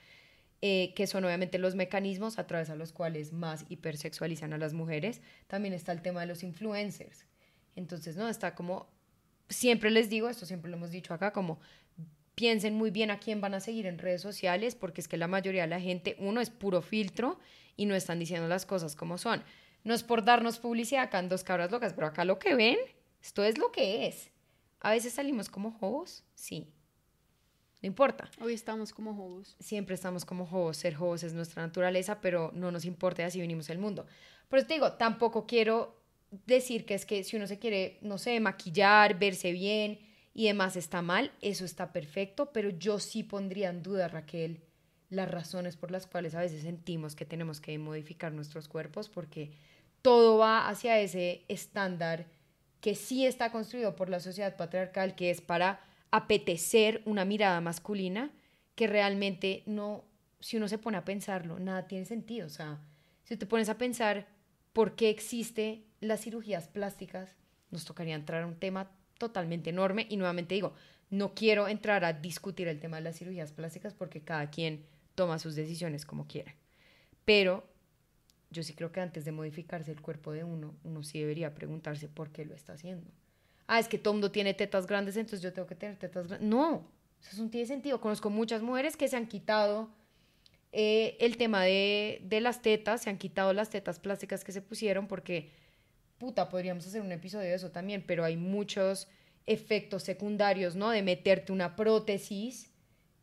Eh, 0.61 0.93
que 0.97 1.07
son 1.07 1.25
obviamente 1.25 1.57
los 1.59 1.77
mecanismos 1.77 2.41
a 2.41 2.49
través 2.49 2.67
de 2.67 2.75
los 2.75 2.93
cuales 2.93 3.33
más 3.33 3.65
hipersexualizan 3.69 4.53
a 4.53 4.59
las 4.59 4.73
mujeres. 4.73 5.21
También 5.47 5.73
está 5.73 5.93
el 5.93 6.03
tema 6.03 6.21
de 6.21 6.27
los 6.27 6.43
influencers. 6.43 7.27
Entonces, 7.77 8.17
¿no? 8.17 8.29
Está 8.29 8.57
como, 8.57 8.89
siempre 9.49 9.91
les 9.93 10.11
digo, 10.11 10.29
esto 10.29 10.47
siempre 10.47 10.69
lo 10.69 10.77
hemos 10.77 10.91
dicho 10.91 11.15
acá, 11.15 11.33
como 11.33 11.61
piensen 12.35 12.75
muy 12.75 12.91
bien 12.91 13.11
a 13.13 13.19
quién 13.19 13.41
van 13.41 13.55
a 13.55 13.61
seguir 13.61 13.87
en 13.87 13.99
redes 13.99 14.21
sociales, 14.21 14.75
porque 14.75 15.01
es 15.01 15.07
que 15.07 15.17
la 15.17 15.29
mayoría 15.29 15.63
de 15.63 15.69
la 15.69 15.81
gente, 15.81 16.17
uno, 16.19 16.41
es 16.41 16.51
puro 16.51 16.83
filtro 16.83 17.39
y 17.77 17.87
no 17.87 17.95
están 17.95 18.19
diciendo 18.19 18.49
las 18.49 18.67
cosas 18.67 18.97
como 18.97 19.17
son. 19.17 19.45
No 19.85 19.95
es 19.95 20.03
por 20.03 20.25
darnos 20.25 20.59
publicidad 20.59 21.05
acá 21.05 21.19
en 21.19 21.29
dos 21.29 21.45
cabras 21.45 21.71
locas, 21.71 21.95
pero 21.95 22.07
acá 22.07 22.25
lo 22.25 22.39
que 22.39 22.55
ven, 22.55 22.79
esto 23.23 23.45
es 23.45 23.59
lo 23.59 23.73
que 23.73 24.07
es. 24.07 24.31
A 24.81 24.91
veces 24.91 25.15
salimos 25.15 25.49
como 25.49 25.73
jobos, 25.73 26.25
sí. 26.35 26.73
No 27.81 27.87
importa. 27.87 28.29
Hoy 28.41 28.55
estamos 28.55 28.93
como 28.93 29.15
jobos. 29.15 29.57
Siempre 29.61 29.95
estamos 29.95 30.25
como 30.25 30.47
jobos. 30.47 30.77
Ser 30.79 30.95
jobos 30.95 31.23
es 31.23 31.33
nuestra 31.33 31.63
naturaleza, 31.65 32.21
pero 32.21 32.51
no 32.55 32.73
nos 32.73 32.85
importa 32.85 33.25
así 33.25 33.41
venimos 33.41 33.71
al 33.71 33.79
mundo. 33.79 34.07
Por 34.49 34.59
eso 34.59 34.69
te 34.69 34.75
digo, 34.75 34.95
tampoco 34.95 35.47
quiero 35.47 36.03
decir 36.47 36.85
que 36.85 36.95
es 36.95 37.07
que 37.07 37.23
si 37.25 37.37
uno 37.37 37.47
se 37.47 37.59
quiere, 37.59 37.99
no 38.03 38.19
sé, 38.19 38.41
maquillar, 38.41 39.19
verse 39.19 39.53
bien, 39.53 40.01
y 40.35 40.47
demás 40.47 40.77
está 40.77 41.03
mal, 41.03 41.33
eso 41.41 41.65
está 41.65 41.93
perfecto, 41.93 42.53
pero 42.53 42.71
yo 42.71 43.01
sí 43.01 43.25
pondría 43.25 43.71
en 43.71 43.83
duda, 43.83 44.09
Raquel, 44.09 44.61
las 45.11 45.31
razones 45.31 45.77
por 45.77 45.91
las 45.91 46.07
cuales 46.07 46.35
a 46.35 46.41
veces 46.41 46.63
sentimos 46.63 47.17
que 47.17 47.25
tenemos 47.25 47.61
que 47.61 47.79
modificar 47.79 48.33
nuestros 48.33 48.69
cuerpos, 48.69 49.09
porque 49.09 49.53
todo 50.03 50.39
va 50.39 50.69
hacia 50.69 51.01
ese 51.01 51.45
estándar 51.49 52.27
que 52.81 52.95
sí 52.95 53.27
está 53.27 53.51
construido 53.51 53.97
por 53.97 54.09
la 54.09 54.21
sociedad 54.21 54.57
patriarcal, 54.57 55.15
que 55.15 55.31
es 55.31 55.41
para 55.41 55.81
apetecer 56.11 57.03
una 57.05 57.25
mirada 57.25 57.61
masculina, 57.61 58.31
que 58.75 58.87
realmente 58.87 59.63
no, 59.67 60.05
si 60.41 60.57
uno 60.57 60.69
se 60.69 60.79
pone 60.79 60.97
a 60.97 61.05
pensarlo, 61.05 61.59
nada 61.59 61.89
tiene 61.89 62.05
sentido. 62.05 62.47
O 62.47 62.51
sea, 62.51 62.79
si 63.25 63.37
te 63.37 63.47
pones 63.47 63.69
a 63.69 63.79
pensar 63.79 64.27
por 64.73 64.95
qué 64.95 65.11
existen 65.11 65.85
las 66.01 66.21
cirugías 66.21 66.69
plásticas, 66.69 67.35
nos 67.71 67.85
tocaría 67.85 68.15
entrar 68.15 68.43
a 68.43 68.47
un 68.47 68.57
tema 68.57 68.91
totalmente 69.19 69.71
enorme 69.71 70.07
y 70.09 70.17
nuevamente 70.17 70.55
digo, 70.55 70.75
no 71.11 71.35
quiero 71.35 71.69
entrar 71.69 72.05
a 72.05 72.13
discutir 72.13 72.69
el 72.69 72.79
tema 72.79 72.99
de 72.99 73.03
las 73.03 73.19
cirugías 73.19 73.53
plásticas 73.53 73.95
porque 73.95 74.21
cada 74.21 74.51
quien 74.51 74.87
toma 75.19 75.41
sus 75.41 75.57
decisiones 75.57 76.07
como 76.07 76.29
quiera. 76.29 76.55
Pero 77.25 77.65
yo 78.51 78.63
sí 78.63 78.73
creo 78.73 78.93
que 78.93 79.01
antes 79.01 79.25
de 79.25 79.33
modificarse 79.33 79.91
el 79.91 80.01
cuerpo 80.01 80.31
de 80.31 80.45
uno, 80.45 80.77
uno 80.85 81.03
sí 81.03 81.19
debería 81.19 81.57
preguntarse 81.57 82.07
por 82.07 82.31
qué 82.31 82.45
lo 82.45 82.55
está 82.55 82.75
haciendo. 82.75 83.11
Ah, 83.67 83.81
es 83.81 83.89
que 83.89 83.99
todo 83.99 84.15
mundo 84.15 84.31
tiene 84.31 84.55
tetas 84.55 84.87
grandes, 84.87 85.17
entonces 85.17 85.43
yo 85.43 85.53
tengo 85.53 85.67
que 85.67 85.75
tener 85.75 85.97
tetas 85.97 86.29
grandes. 86.29 86.49
No, 86.49 86.87
eso 87.21 87.43
no 87.43 87.51
tiene 87.51 87.67
sentido. 87.67 88.01
Conozco 88.01 88.31
muchas 88.31 88.63
mujeres 88.63 88.97
que 88.97 89.09
se 89.09 89.17
han 89.17 89.27
quitado 89.27 89.91
eh, 90.71 91.17
el 91.19 91.37
tema 91.37 91.65
de, 91.65 92.21
de 92.23 92.41
las 92.41 92.63
tetas, 92.63 93.03
se 93.03 93.11
han 93.11 93.19
quitado 93.19 93.53
las 93.53 93.71
tetas 93.71 93.99
plásticas 93.99 94.45
que 94.45 94.53
se 94.53 94.63
pusieron 94.63 95.09
porque 95.09 95.51
puta, 96.19 96.49
podríamos 96.49 96.87
hacer 96.87 97.03
un 97.03 97.11
episodio 97.11 97.49
de 97.49 97.55
eso 97.55 97.73
también, 97.73 98.05
pero 98.07 98.25
hay 98.25 98.37
muchos 98.37 99.09
efectos 99.47 100.05
secundarios, 100.05 100.77
¿no? 100.77 100.91
De 100.91 101.03
meterte 101.03 101.51
una 101.51 101.75
prótesis 101.75 102.71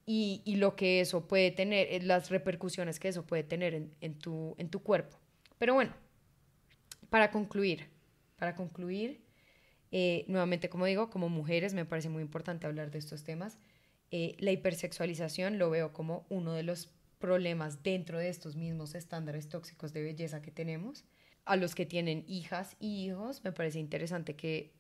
y, 0.06 0.56
lo 0.58 0.76
que 0.76 1.02
eso 1.02 1.28
puede 1.28 1.52
tener, 1.52 1.88
eh, 1.90 2.00
las 2.02 2.30
repercusiones 2.30 3.00
que 3.00 3.08
eso 3.08 3.26
puede 3.26 3.44
tener 3.44 3.74
en, 3.74 4.20
tu, 4.20 4.56
en 4.58 4.70
tu 4.70 4.84
cuerpo. 4.84 5.18
Pero 5.58 5.74
bueno, 5.74 5.94
para 7.10 7.32
concluir, 7.32 7.88
para 8.36 8.56
concluir, 8.56 9.24
eh, 9.92 10.26
nuevamente, 10.28 10.70
como 10.70 10.86
digo, 10.86 11.10
como 11.10 11.30
mujeres 11.30 11.74
me 11.74 11.86
parece 11.86 12.10
muy 12.10 12.22
importante 12.22 12.68
hablar 12.68 12.92
de 12.92 13.00
estos 13.00 13.24
temas. 13.24 13.58
Eh, 14.12 14.36
la 14.40 14.52
hipersexualización 14.52 15.58
lo 15.58 15.70
veo 15.70 15.92
como 15.94 16.26
uno 16.30 16.54
de 16.54 16.64
los 16.64 16.90
problemas 17.18 17.82
dentro 17.82 18.20
de 18.20 18.30
estos 18.30 18.56
mismos 18.56 18.94
estándares 18.94 19.50
tóxicos 19.50 19.94
de 19.94 20.04
belleza 20.04 20.42
que 20.42 20.52
tenemos 20.52 21.06
a 21.46 21.56
los 21.56 21.76
que 21.76 21.86
tienen 21.86 22.26
hijas 22.28 22.76
y 22.80 23.06
hijos, 23.06 23.44
me 23.44 23.52
parece 23.52 23.80
interesante 23.80 24.36
que 24.36 24.74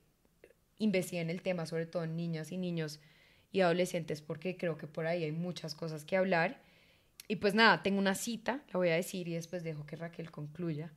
investiguen 0.77 1.29
el 1.29 1.41
tema, 1.41 1.65
sobre 1.65 1.85
todo 1.85 2.03
en 2.03 2.15
niñas 2.15 2.51
y 2.51 2.57
niños 2.57 2.99
y 3.55 3.61
adolescentes, 3.61 4.21
porque 4.21 4.57
creo 4.57 4.77
que 4.77 4.85
por 4.85 5.07
ahí 5.07 5.23
hay 5.23 5.31
muchas 5.31 5.75
cosas 5.75 6.03
que 6.03 6.17
hablar. 6.17 6.61
Y 7.29 7.37
pues 7.37 7.55
nada, 7.55 7.81
tengo 7.83 7.99
una 7.99 8.13
cita, 8.13 8.61
la 8.73 8.77
voy 8.77 8.89
a 8.89 8.95
decir 8.95 9.29
y 9.29 9.33
después 9.33 9.63
dejo 9.63 9.85
que 9.85 9.95
Raquel 9.95 10.29
concluya, 10.29 10.91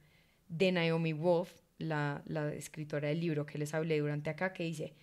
de 0.49 0.73
Naomi 0.73 1.12
Wolf, 1.12 1.53
la, 1.79 2.21
escritora 2.57 3.09
del 3.09 3.21
libro 3.21 3.47
que 3.47 3.59
les 3.59 3.75
hablé 3.75 4.01
durante 4.01 4.29
acá, 4.29 4.53
que 4.53 4.64
dice, 4.64 4.94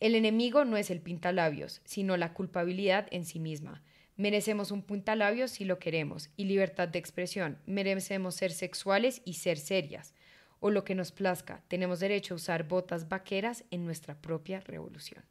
el 0.00 0.14
enemigo 0.14 0.64
no 0.64 0.78
es 0.78 0.90
el 0.90 1.02
pintalabios, 1.02 1.82
sino 1.84 2.16
la 2.16 2.32
culpabilidad 2.32 3.08
en 3.10 3.26
sí 3.26 3.38
misma. 3.38 3.82
Merecemos 4.16 4.70
un 4.70 4.82
puntalabios 4.82 5.50
si 5.50 5.66
lo 5.66 5.78
queremos 5.78 6.30
y 6.38 6.46
libertad 6.46 6.88
de 6.88 6.98
expresión. 6.98 7.58
Merecemos 7.66 8.36
ser 8.36 8.52
sexuales 8.52 9.20
y 9.26 9.34
ser 9.34 9.58
serias. 9.58 10.14
O 10.60 10.70
lo 10.70 10.84
que 10.84 10.94
nos 10.94 11.12
plazca. 11.12 11.62
Tenemos 11.68 12.00
derecho 12.00 12.34
a 12.34 12.36
usar 12.36 12.68
botas 12.68 13.08
vaqueras 13.08 13.64
en 13.70 13.84
nuestra 13.84 14.14
propia 14.14 14.60
revolución. 14.60 15.24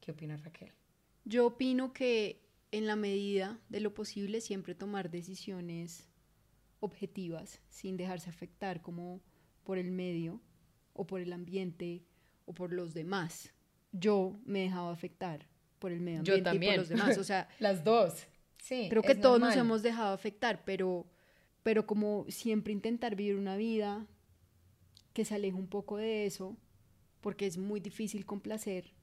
¿Qué 0.00 0.12
opina 0.12 0.36
Raquel? 0.36 0.72
Yo 1.26 1.44
opino 1.44 1.92
que 1.92 2.40
en 2.70 2.86
la 2.86 2.94
medida 2.94 3.60
de 3.68 3.80
lo 3.80 3.92
posible 3.92 4.40
siempre 4.40 4.76
tomar 4.76 5.10
decisiones 5.10 6.08
objetivas 6.78 7.60
sin 7.68 7.96
dejarse 7.96 8.30
afectar 8.30 8.80
como 8.80 9.20
por 9.64 9.76
el 9.76 9.90
medio 9.90 10.40
o 10.92 11.04
por 11.04 11.20
el 11.20 11.32
ambiente 11.32 12.04
o 12.44 12.54
por 12.54 12.72
los 12.72 12.94
demás. 12.94 13.52
Yo 13.90 14.38
me 14.44 14.60
he 14.60 14.62
dejado 14.64 14.90
afectar 14.90 15.48
por 15.80 15.90
el 15.90 16.00
medio 16.00 16.20
ambiente 16.20 16.54
y 16.54 16.58
por 16.60 16.76
los 16.76 16.88
demás. 16.88 17.18
O 17.18 17.24
sea, 17.24 17.48
las 17.58 17.82
dos. 17.82 18.28
Sí. 18.58 18.86
Creo 18.88 19.02
que 19.02 19.16
todos 19.16 19.40
nos 19.40 19.56
hemos 19.56 19.82
dejado 19.82 20.14
afectar, 20.14 20.64
pero, 20.64 21.06
pero 21.64 21.88
como 21.88 22.24
siempre 22.28 22.72
intentar 22.72 23.16
vivir 23.16 23.34
una 23.34 23.56
vida 23.56 24.06
que 25.12 25.24
se 25.24 25.34
aleje 25.34 25.56
un 25.56 25.66
poco 25.66 25.96
de 25.96 26.24
eso, 26.24 26.56
porque 27.20 27.46
es 27.46 27.58
muy 27.58 27.80
difícil 27.80 28.24
complacer 28.24 28.95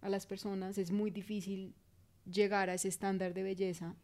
a 0.00 0.08
las 0.08 0.26
personas, 0.26 0.78
es 0.78 0.90
muy 0.90 1.10
difícil 1.10 1.74
llegar 2.30 2.70
a 2.70 2.74
ese 2.74 2.88
estándar 2.88 3.34
de 3.34 3.42
belleza. 3.42 3.94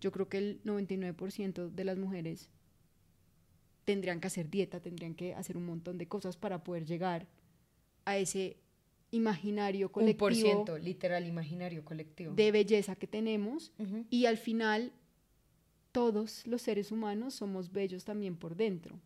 Yo 0.00 0.10
creo 0.12 0.28
que 0.28 0.38
el 0.38 0.62
99% 0.64 1.70
de 1.70 1.84
las 1.84 1.98
mujeres 1.98 2.50
tendrían 3.84 4.20
que 4.20 4.26
hacer 4.28 4.50
dieta, 4.50 4.80
tendrían 4.80 5.14
que 5.14 5.34
hacer 5.34 5.56
un 5.56 5.66
montón 5.66 5.98
de 5.98 6.06
cosas 6.08 6.36
para 6.36 6.62
poder 6.64 6.84
llegar 6.84 7.26
a 8.04 8.16
ese 8.16 8.56
imaginario 9.10 9.92
colectivo. 9.92 10.14
Un 10.14 10.18
por 10.18 10.34
ciento, 10.34 10.78
literal 10.78 11.26
imaginario 11.26 11.84
colectivo. 11.84 12.34
De 12.34 12.50
belleza 12.50 12.96
que 12.96 13.06
tenemos. 13.06 13.72
Y 14.10 14.26
al 14.26 14.38
final, 14.38 14.92
todos 15.92 16.46
los 16.46 16.62
seres 16.62 16.90
humanos 16.90 17.34
somos 17.34 17.70
bellos 17.70 18.04
también 18.04 18.36
por 18.36 18.56
dentro. 18.56 18.98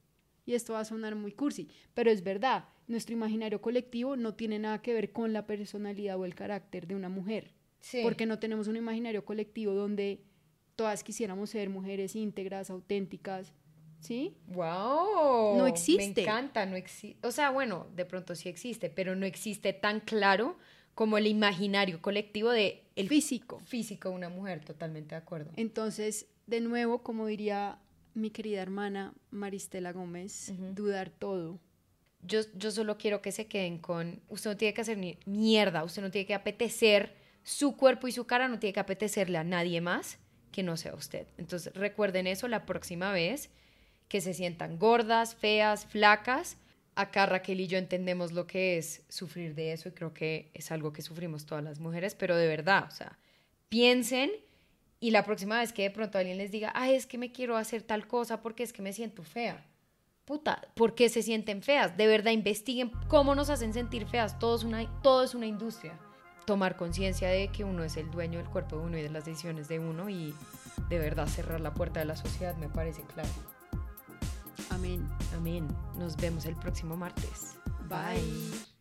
Y 0.47 0.55
esto 0.55 0.75
va 0.75 0.81
a 0.81 0.85
sonar 0.85 1.17
muy 1.17 1.33
cursi, 1.33 1.69
pero 1.93 2.11
es 2.11 2.23
verdad, 2.23 2.69
nuestro 2.87 3.15
imaginario 3.15 3.61
colectivo 3.61 4.17
no 4.17 4.35
tiene 4.35 4.59
nada 4.59 4.81
que 4.83 4.95
ver 4.95 5.13
con 5.13 5.33
la 5.33 5.47
personalidad 5.47 6.19
o 6.19 6.25
el 6.25 6.35
carácter 6.35 6.87
de 6.87 6.95
una 6.95 7.09
mujer. 7.09 7.53
Porque 8.03 8.27
no 8.27 8.39
tenemos 8.39 8.67
un 8.67 8.77
imaginario 8.77 9.25
colectivo 9.25 9.73
donde 9.73 10.25
todas 10.75 11.05
quisiéramos 11.05 11.51
ser 11.51 11.69
mujeres 11.71 12.17
íntegras, 12.17 12.71
auténticas, 12.71 13.53
¿Sí? 14.01 14.37
¡Wow! 14.49 15.57
No 15.57 15.67
existe. 15.67 16.13
Me 16.15 16.23
encanta, 16.23 16.67
no 16.67 16.77
existe. 16.77 17.27
O 17.27 17.33
sea, 17.33 17.51
bueno, 17.51 17.89
de 17.97 18.05
pronto 18.05 18.35
sí 18.35 18.49
existe, 18.49 18.91
pero 18.91 19.17
no 19.17 19.27
existe 19.27 19.73
tan 19.73 20.01
claro 20.01 20.57
como 20.95 21.19
el 21.19 21.27
imaginario 21.27 22.01
colectivo 22.01 22.51
de 22.51 22.85
el 22.95 23.09
físico. 23.09 23.61
Físico 23.61 24.11
de 24.11 24.15
una 24.15 24.29
mujer, 24.29 24.65
totalmente 24.65 25.15
de 25.15 25.21
acuerdo. 25.21 25.51
Entonces, 25.57 26.27
de 26.47 26.61
nuevo, 26.61 27.03
como 27.03 27.27
diría 27.27 27.79
mi 28.15 28.31
querida 28.31 28.63
hermana 28.63 29.13
Maristela 29.31 29.93
Gómez, 29.93 30.53
dudar 30.75 31.11
todo. 31.11 31.59
Yo, 32.27 32.41
yo 32.55 32.71
solo 32.71 32.99
quiero 32.99 33.23
que 33.23 33.33
se 33.33 33.47
queden 33.47 33.79
con, 33.79 34.21
usted 34.29 34.51
no 34.51 34.57
tiene 34.57 34.75
que 34.75 34.81
hacer 34.81 34.99
mierda, 35.27 35.85
usted 35.85 36.03
no 36.03 36.11
tiene 36.11 36.27
que 36.27 36.35
apetecer 36.35 37.15
su 37.43 37.77
cuerpo 37.77 38.09
y 38.09 38.13
su 38.13 38.27
cara, 38.27 38.49
no 38.49 38.59
tiene 38.59 38.73
que 38.73 38.81
apetecerle 38.81 39.39
a 39.39 39.45
nadie 39.45 39.81
más 39.81 40.19
que 40.51 40.63
no 40.63 40.77
sea 40.77 40.95
usted. 40.95 41.27
Entonces, 41.39 41.73
recuerden 41.75 42.27
eso 42.27 42.49
la 42.49 42.67
próxima 42.67 43.13
vez 43.13 43.51
que 44.09 44.21
se 44.21 44.35
sientan 44.35 44.79
gordas, 44.79 45.35
feas, 45.35 45.87
flacas. 45.87 46.57
Acá 46.95 47.27
Raquel 47.27 47.61
y 47.61 47.67
yo 47.67 47.77
entendemos 47.77 48.33
lo 48.33 48.47
que 48.47 48.79
es 48.79 49.03
sufrir 49.09 49.55
de 49.55 49.73
eso 49.73 49.91
y 49.91 49.93
creo 49.93 50.15
que 50.15 50.51
es 50.55 50.71
algo 50.73 50.93
que 50.93 51.03
sufrimos 51.03 51.45
todas 51.45 51.63
las 51.63 51.79
mujeres, 51.79 52.15
pero 52.15 52.37
de 52.37 52.49
verdad, 52.49 52.87
o 52.89 52.91
sea, 52.91 53.19
piensen 53.69 54.31
y 54.99 55.11
la 55.11 55.23
próxima 55.25 55.59
vez 55.61 55.73
que 55.73 55.83
de 55.83 55.91
pronto 55.91 56.19
alguien 56.19 56.39
les 56.39 56.51
diga, 56.51 56.73
ay, 56.75 56.95
es 56.95 57.07
que 57.07 57.19
me 57.19 57.33
quiero 57.33 57.57
hacer 57.57 57.83
tal 57.83 58.09
cosa 58.09 58.41
porque 58.41 58.63
es 58.63 58.73
que 58.73 58.83
me 58.83 58.95
siento 58.95 59.23
fea. 59.23 59.65
Puta, 60.27 60.61
¿por 60.75 60.95
qué 60.95 61.09
se 61.09 61.23
sienten 61.23 61.63
feas? 61.63 61.97
De 61.97 62.07
verdad, 62.09 62.33
investiguen 62.33 62.91
cómo 63.09 63.35
nos 63.37 63.49
hacen 63.49 63.73
sentir 63.73 64.07
feas. 64.07 64.39
Todo 64.39 64.57
es 64.57 64.65
una, 64.65 64.85
todo 65.01 65.23
es 65.23 65.35
una 65.35 65.47
industria. 65.47 65.99
tomar 66.47 66.77
conciencia 66.77 67.29
de 67.29 67.49
que 67.49 67.65
uno 67.65 67.83
es 67.83 67.97
el 67.97 68.11
dueño 68.11 68.39
del 68.39 68.49
cuerpo 68.49 68.77
de 68.77 68.83
uno 68.83 68.99
y 68.99 69.03
de 69.03 69.11
las 69.11 69.25
decisiones 69.25 69.67
de 69.69 69.81
uno 69.81 70.09
y 70.09 70.33
de 70.89 70.99
verdad 70.99 71.27
cerrar 71.27 71.61
la 71.61 71.75
puerta 71.75 71.99
de 72.01 72.07
la 72.07 72.17
sociedad 72.17 72.57
me 72.57 72.69
parece 72.69 73.03
claro. 73.03 73.29
Amén. 74.71 75.07
Amén. 75.37 75.67
Nos 75.99 76.17
vemos 76.17 76.47
el 76.47 76.55
próximo 76.55 76.97
martes. 76.97 77.57
Bye. 77.89 78.67